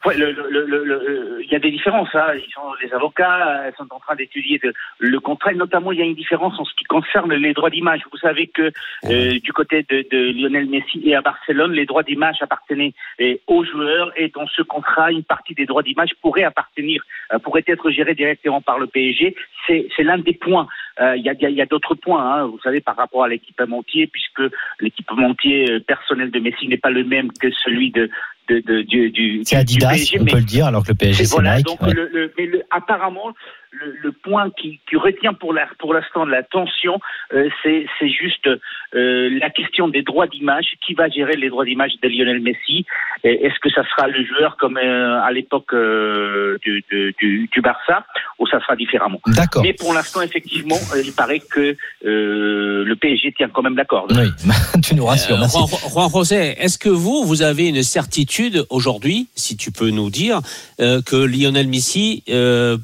[0.04, 2.10] Ouais, le, le, le, le- le- il y a des différences.
[2.14, 2.28] Hein.
[2.36, 4.60] Ils sont, les avocats sont en train d'étudier
[5.00, 5.52] le contrat.
[5.52, 8.02] Notamment, il y a une différence en ce qui concerne les droits d'image.
[8.12, 8.70] Vous savez que
[9.06, 13.34] euh, du côté de, de Lionel Messi et à Barcelone, les droits d'image appartenaient euh,
[13.48, 14.12] aux joueurs.
[14.16, 17.02] Et dans ce contrat, une partie des droits d'image pourrait appartenir,
[17.42, 19.34] pourrait être gérée directement par le PSG.
[19.66, 20.68] C'est l'un des points.
[21.00, 23.28] Euh, Il y a, y a- a d'autres points, hein, vous savez, par rapport à
[23.28, 24.42] l'équipementier, puisque
[24.80, 28.08] l'équipementier euh, personnel de Messi n'est pas le même que celui de,
[28.48, 30.88] de, de- du, du, C'est du Adidas, PSG, on mais- peut le dire, alors que
[30.90, 31.66] le PSG, c'est- c'est voilà, Nike.
[31.66, 31.92] donc ouais.
[31.92, 33.34] le, le- mais le- apparemment,
[33.80, 36.98] le, le point qui, qui retient pour la- pour l'instant la tension,
[37.34, 40.66] euh, c'est c'est juste euh, la question des droits d'image.
[40.86, 42.84] Qui va gérer les droits d'image de Lionel Messi?
[43.24, 47.60] Est-ce que ça sera le joueur comme euh, à l'époque euh, du, du, du- du
[47.60, 48.06] Barça
[48.38, 49.20] ou ça sera différemment?
[49.26, 49.62] D'accord.
[49.62, 54.06] Mais pour l'instant, effectivement, euh, il paraît que euh, le PSG tient quand même d'accord.
[54.10, 54.28] Oui,
[54.82, 55.36] tu nous rassures.
[55.36, 55.58] Euh, merci.
[55.58, 60.10] Juan, Juan José, est-ce que vous, vous avez une certitude aujourd'hui, si tu peux nous
[60.10, 60.40] dire,
[60.80, 62.76] euh, que Lionel Messi euh,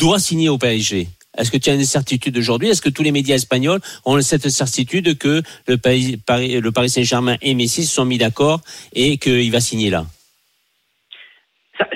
[0.00, 2.68] doit signer au PSG Est-ce que tu as une certitude aujourd'hui?
[2.70, 7.84] Est-ce que tous les médias espagnols ont cette certitude que le Paris, Saint-Germain et Messi
[7.84, 8.60] se sont mis d'accord
[8.94, 10.06] et qu'il va signer là?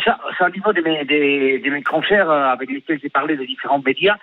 [0.04, 1.62] Ça, au niveau de mes, des,
[2.28, 4.16] euh, avec lesquels j'ai parlé de différents médias,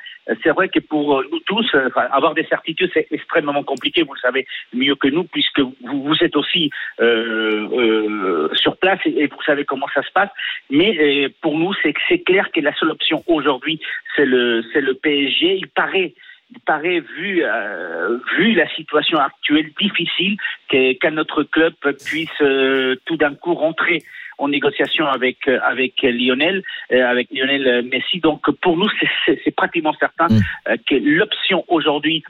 [0.44, 4.14] c'est vrai que pour euh, nous tous, euh, avoir des certitudes, c'est extrêmement compliqué, vous
[4.14, 6.70] le savez mieux que nous, puisque vous, êtes aussi
[7.00, 10.30] euh, euh, sur place et, vous savez comment ça se passe.
[10.70, 13.80] Mais euh, pour nous, c'est clair que la seule option aujourd'hui,
[14.16, 15.58] c'est le, le PSG.
[15.58, 16.14] Il paraît
[16.54, 23.16] il paraît, vu, euh, vu la situation actuelle difficile, qu'un autre club puisse euh, tout
[23.18, 24.04] d'un coup rentrer
[24.42, 28.20] en négociation avec euh, avec Lionel, euh, avec Lionel euh, Messi.
[28.20, 28.90] Donc pour nous,
[29.26, 30.28] c'est- pratiquement certain
[30.68, 32.24] euh, que l'option aujourd'hui,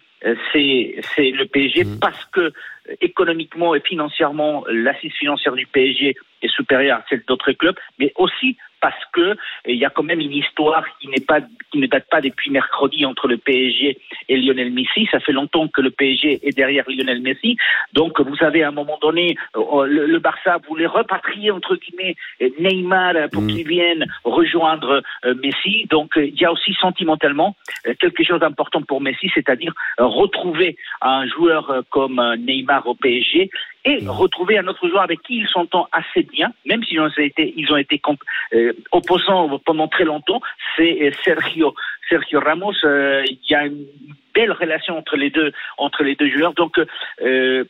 [0.52, 2.52] c'est c'est le PSG parce que
[3.00, 8.58] économiquement et financièrement, l'assise financière du PSG est supérieure à celle d'autres clubs, mais aussi
[8.82, 9.36] parce que
[9.68, 11.40] il y a quand même une histoire qui n'est pas
[11.72, 15.08] qui ne date pas depuis mercredi entre le PSG et Lionel Messi.
[15.12, 17.58] Ça fait longtemps que le PSG est derrière Lionel Messi.
[17.94, 22.16] Donc vous savez à un moment donné, euh, le, le Barça voulait repatrier entre guillemets
[22.60, 25.86] Neymar pour qu'il vienne rejoindre euh, Messi.
[25.90, 27.56] Donc euh, il y a aussi sentimentalement
[28.00, 33.50] quelque chose d'important pour Messi, c'est-à-dire retrouver un joueur comme Neymar au PSG
[33.86, 37.54] et retrouver un autre joueur avec qui il s'entend assez bien, même s'ils ont été,
[37.58, 38.22] ils ont été comp-
[38.54, 40.42] euh, opposants pendant très longtemps,
[40.76, 41.74] c'est euh, Sergio,
[42.10, 42.74] Sergio Ramos.
[42.84, 43.86] Euh, Il y a une
[44.36, 46.54] belle relation entre les deux, entre les deux joueurs.
[46.54, 46.80] Donc,
[47.22, 47.64] euh,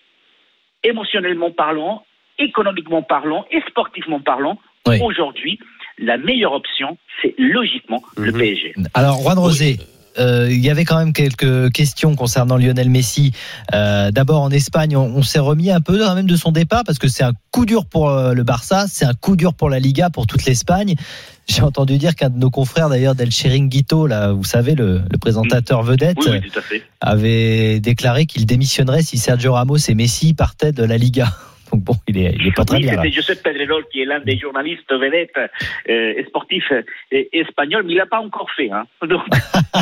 [0.84, 2.06] émotionnellement parlant,
[2.40, 4.58] économiquement parlant et sportivement parlant,
[5.02, 5.60] aujourd'hui,
[6.00, 8.74] la meilleure option, c'est logiquement le PSG.
[8.96, 9.78] Alors, Juan Rosé.
[10.22, 13.32] Euh, il y avait quand même quelques questions concernant Lionel Messi.
[13.74, 16.84] Euh, D'abord en Espagne, on, on s'est remis un peu quand même de son départ
[16.86, 19.70] parce que c'est un coup dur pour euh, le Barça, c'est un coup dur pour
[19.70, 20.96] la Liga, pour toute l'Espagne.
[21.48, 25.18] J'ai entendu dire qu'un de nos confrères d'ailleurs d'El Chiringuito, là, vous savez, le, le
[25.18, 26.84] présentateur vedette, Oui, oui, tout à fait.
[27.02, 31.34] avait déclaré qu'il démissionnerait si Sergio Ramos et Messi partaient de la Liga.
[31.72, 32.96] Donc bon, il est, il est pas très oui, bien.
[32.96, 33.02] là.
[33.04, 37.94] c'était Josep Pedrerol qui est l'un des journalistes vedettes euh, et sportifs euh, espagnols, mais
[37.94, 38.70] il n'a pas encore fait.
[38.72, 38.86] Hein.
[39.08, 39.22] Donc,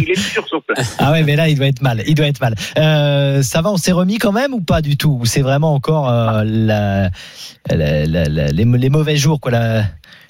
[0.01, 0.97] il est toujours sur place.
[0.99, 2.01] Ah ouais, mais là, il doit être mal.
[2.07, 2.53] Il doit être mal.
[2.77, 5.17] Euh, ça va, on s'est remis quand même ou pas du tout?
[5.21, 7.09] Ou c'est vraiment encore euh, la,
[7.69, 9.83] la- la- la- les, les mauvais jours, quoi, la,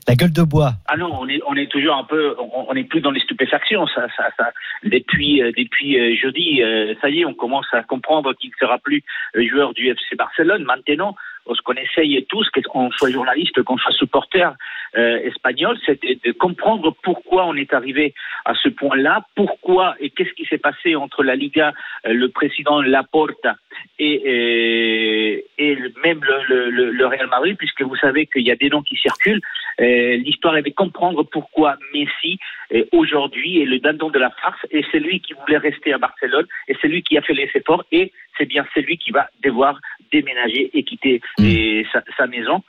[0.08, 0.74] la gueule de bois?
[0.88, 3.20] Ah non, on est, on est toujours un peu, on, on est plus dans les
[3.20, 3.86] stupéfactions.
[3.88, 4.52] Ça, ça, ça,
[4.84, 6.62] depuis, depuis jeudi,
[7.02, 9.04] ça y est, on commence à comprendre qu'il ne sera plus
[9.52, 10.64] joueur du FC Barcelone.
[10.64, 11.16] Maintenant,
[11.48, 14.52] ce qu'on essaye tous, qu'on soit journaliste, qu'on soit supporter
[14.98, 18.14] euh, espagnol, c'est de, comprendre pourquoi on est arrivé
[18.46, 21.74] à ce point-là, pourquoi et qu'est-ce qui s'est passé entre la Liga,
[22.06, 23.56] euh, le président Laporta
[24.00, 28.52] et, et, et même le, le- le- le Real Madrid, puisque vous savez qu'il y
[28.52, 29.42] a des noms qui circulent.
[29.82, 32.38] Euh, L'histoire est de comprendre pourquoi Messi
[32.74, 35.98] euh, aujourd'hui est le dindon de la farce et c'est lui qui voulait rester à
[35.98, 39.30] Barcelone et c'est lui qui a fait les efforts et c'est bien celui qui va
[39.44, 39.80] devoir
[40.12, 42.64] déménager et quitter euh, sa, sa maison.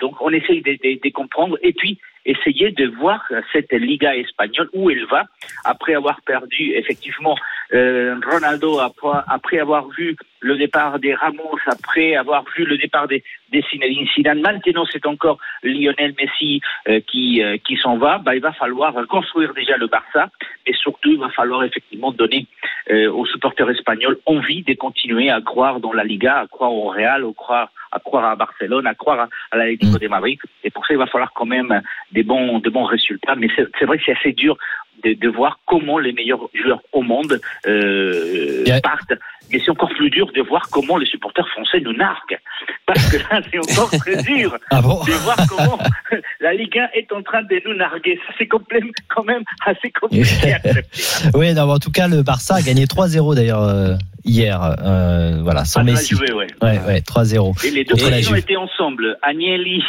[0.00, 4.68] Donc on essaye de, de- de comprendre et puis essayer de voir cette Liga espagnole
[4.72, 5.26] où elle va
[5.64, 7.36] après avoir perdu effectivement
[7.72, 13.08] euh, Ronaldo après, après avoir vu le départ des Ramos, après avoir vu le départ
[13.08, 14.06] des, des Zinedine.
[14.40, 18.18] Maintenant, c'est encore Lionel Messi euh, qui, euh, qui s'en va.
[18.18, 20.30] Bah, il va falloir construire déjà le Barça,
[20.66, 22.46] mais surtout, il va falloir effectivement donner
[22.90, 26.88] euh, aux supporters espagnols envie de continuer à croire dans la Liga, à croire au
[26.88, 30.38] Real, à croire, à croire à Barcelone, à croire à, à l'Atlético de Madrid.
[30.64, 31.82] Et pour ça, il va falloir quand même
[32.12, 33.34] des bons, de bons résultats.
[33.36, 34.56] Mais c'est vrai que c'est assez dur
[35.04, 39.12] de, de voir comment les meilleurs joueurs au monde euh, partent.
[39.52, 42.38] Mais c'est encore plus dur de voir comment les supporters français nous narguent.
[42.84, 45.78] Parce que là, c'est encore très dur Ah bon de voir comment
[46.40, 48.18] la Ligue 1 est en train de nous narguer.
[48.26, 51.30] Ça, c'est complè- quand même assez compliqué à accepter.
[51.34, 53.94] Oui, non, en tout cas, le Barça a gagné 3-0 d'ailleurs euh,
[54.24, 54.60] hier.
[54.84, 56.14] euh, voilà, sans Ah, ça a Messi.
[56.16, 56.46] joué, ouais.
[56.62, 57.66] Ouais, ouais, 3-0.
[57.66, 59.16] Et les deux présidents étaient ensemble.
[59.22, 59.80] Agnelli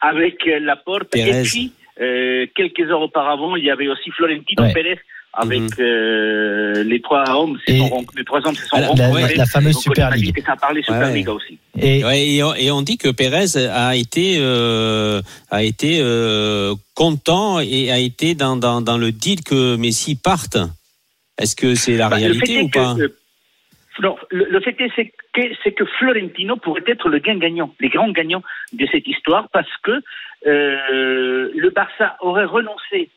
[0.00, 1.14] avec Laporte.
[1.14, 1.42] Et Pérez.
[1.44, 4.72] puis, euh, quelques heures auparavant, il y avait aussi Florentino Ouais.
[4.72, 4.98] Pérez
[5.36, 7.58] avec euh, les trois hommes.
[7.66, 10.10] C'est son ren- les trois hommes, c'est son Ah, la- la- la fameuse Donc, Super
[10.12, 10.40] League.
[10.46, 11.12] ça a parlé Super Ouais.
[11.14, 11.58] League aussi.
[11.80, 15.20] Et, Ouais, et, on, et on dit que Pérez a été euh,
[15.50, 20.56] a été euh, content et a été dans, dans, dans le deal que Messi parte.
[21.36, 22.94] Est-ce que c'est la Bah, réalité ou pas
[24.00, 27.72] non, le, le fait est c'est que, c'est que Florentino pourrait être le gain gagnant,
[27.78, 28.42] les grands gagnants
[28.72, 29.92] de cette histoire, parce que
[30.46, 33.10] euh, le Barça aurait renoncé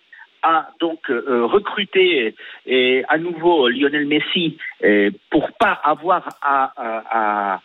[0.43, 2.35] à donc euh, recruter
[2.69, 7.59] euh, à nouveau Lionel Messi euh, pour pas avoir à-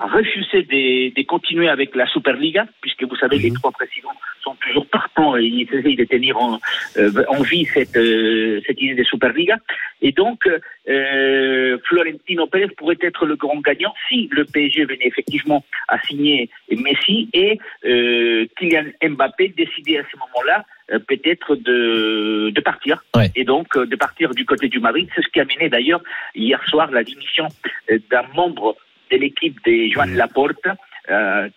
[0.00, 4.56] à refuser de, de continuer avec la Superliga, puisque vous savez, les trois présidents sont
[4.56, 6.60] toujours partants et ils essayent de tenir en,
[6.96, 9.56] euh, en vie cette, euh, cette idée de Superliga.
[10.02, 10.48] Et donc,
[10.88, 16.50] euh, Florentino Pérez pourrait être le grand gagnant si le PSG venait effectivement à signer
[16.70, 23.02] Messi et euh, Kylian Mbappé décidait à ce moment-là euh, peut-être de, de partir.
[23.34, 25.08] Et donc, de partir du côté du Madrid.
[25.14, 26.02] C'est ce qui a mené d'ailleurs
[26.34, 27.48] hier soir la démission
[28.10, 28.76] d'un membre
[29.10, 30.66] de l'équipe de Joan Laporte,
[31.10, 31.48] euh,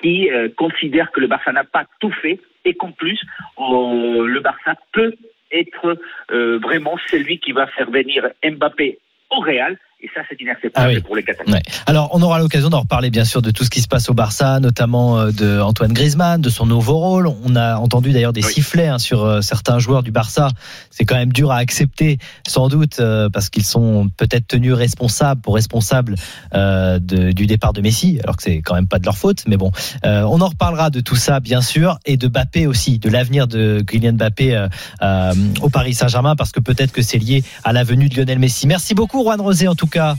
[0.00, 3.20] qui euh, considère que le Barça n'a pas tout fait et qu'en plus,
[3.58, 5.14] euh, le Barça peut
[5.50, 5.98] être
[6.30, 8.98] euh, vraiment celui qui va faire venir Mbappé
[9.30, 9.78] au Real.
[10.00, 11.00] Et ça, c'est inacceptable Ah oui.
[11.02, 11.52] pour les Catalans.
[11.54, 11.62] Ouais.
[11.86, 14.14] Alors, on aura l'occasion d'en reparler, bien sûr, de tout ce qui se passe au
[14.14, 17.26] Barça, notamment euh, de Antoine Griezmann, de son nouveau rôle.
[17.26, 20.50] On a entendu d'ailleurs des sifflets hein, sur euh, certains joueurs du Barça.
[20.90, 25.40] C'est quand même dur à accepter, sans doute, euh, parce qu'ils sont peut-être tenus responsables,
[25.40, 26.14] pour responsables
[26.54, 29.42] euh, de- du départ de Messi, alors que c'est quand même pas de leur faute.
[29.48, 29.72] Mais bon,
[30.04, 33.80] on en reparlera de tout ça, bien sûr, et de Mbappé aussi, de l'avenir de
[33.84, 34.66] Kylian Mbappé
[35.60, 38.68] au Paris Saint-Germain, parce que peut-être que c'est lié à la venue de Lionel Messi.
[38.68, 40.16] Merci beaucoup, Juan Rosé, en tout cas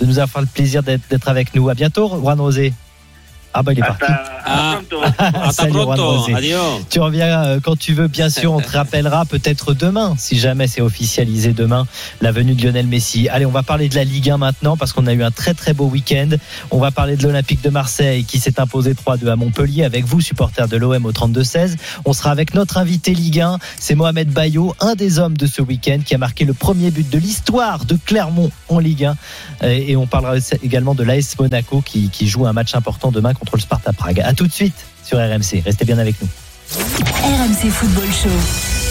[0.00, 1.68] de nous avoir fait le plaisir d'être d'être avec nous.
[1.68, 2.72] À bientôt, Juan Rosé.
[3.58, 4.04] Ah bah il est parti.
[4.44, 4.80] Ah,
[5.50, 6.26] Salut, pronto.
[6.34, 6.58] Adios.
[6.90, 8.52] Tu reviens euh, quand tu veux, bien sûr.
[8.52, 11.86] On te rappellera peut-être demain, si jamais c'est officialisé demain,
[12.20, 13.30] la venue de Lionel Messi.
[13.30, 15.54] Allez, on va parler de la Ligue 1 maintenant parce qu'on a eu un très
[15.54, 16.28] très beau week-end.
[16.70, 20.20] On va parler de l'Olympique de Marseille qui s'est imposé 3-2 à Montpellier avec vous,
[20.20, 21.76] supporters de l'OM au 32-16.
[22.04, 25.62] On sera avec notre invité Ligue 1, c'est Mohamed Bayo, un des hommes de ce
[25.62, 29.16] week-end qui a marqué le premier but de l'histoire de Clermont en Ligue 1.
[29.66, 33.32] Et et on parlera également de l'AS Monaco qui, qui joue un match important demain
[33.32, 34.20] contre le Sparta Prague.
[34.20, 34.74] À tout de suite
[35.04, 35.62] sur RMC.
[35.64, 36.28] Restez bien avec nous.
[36.74, 38.75] RMC Football Show.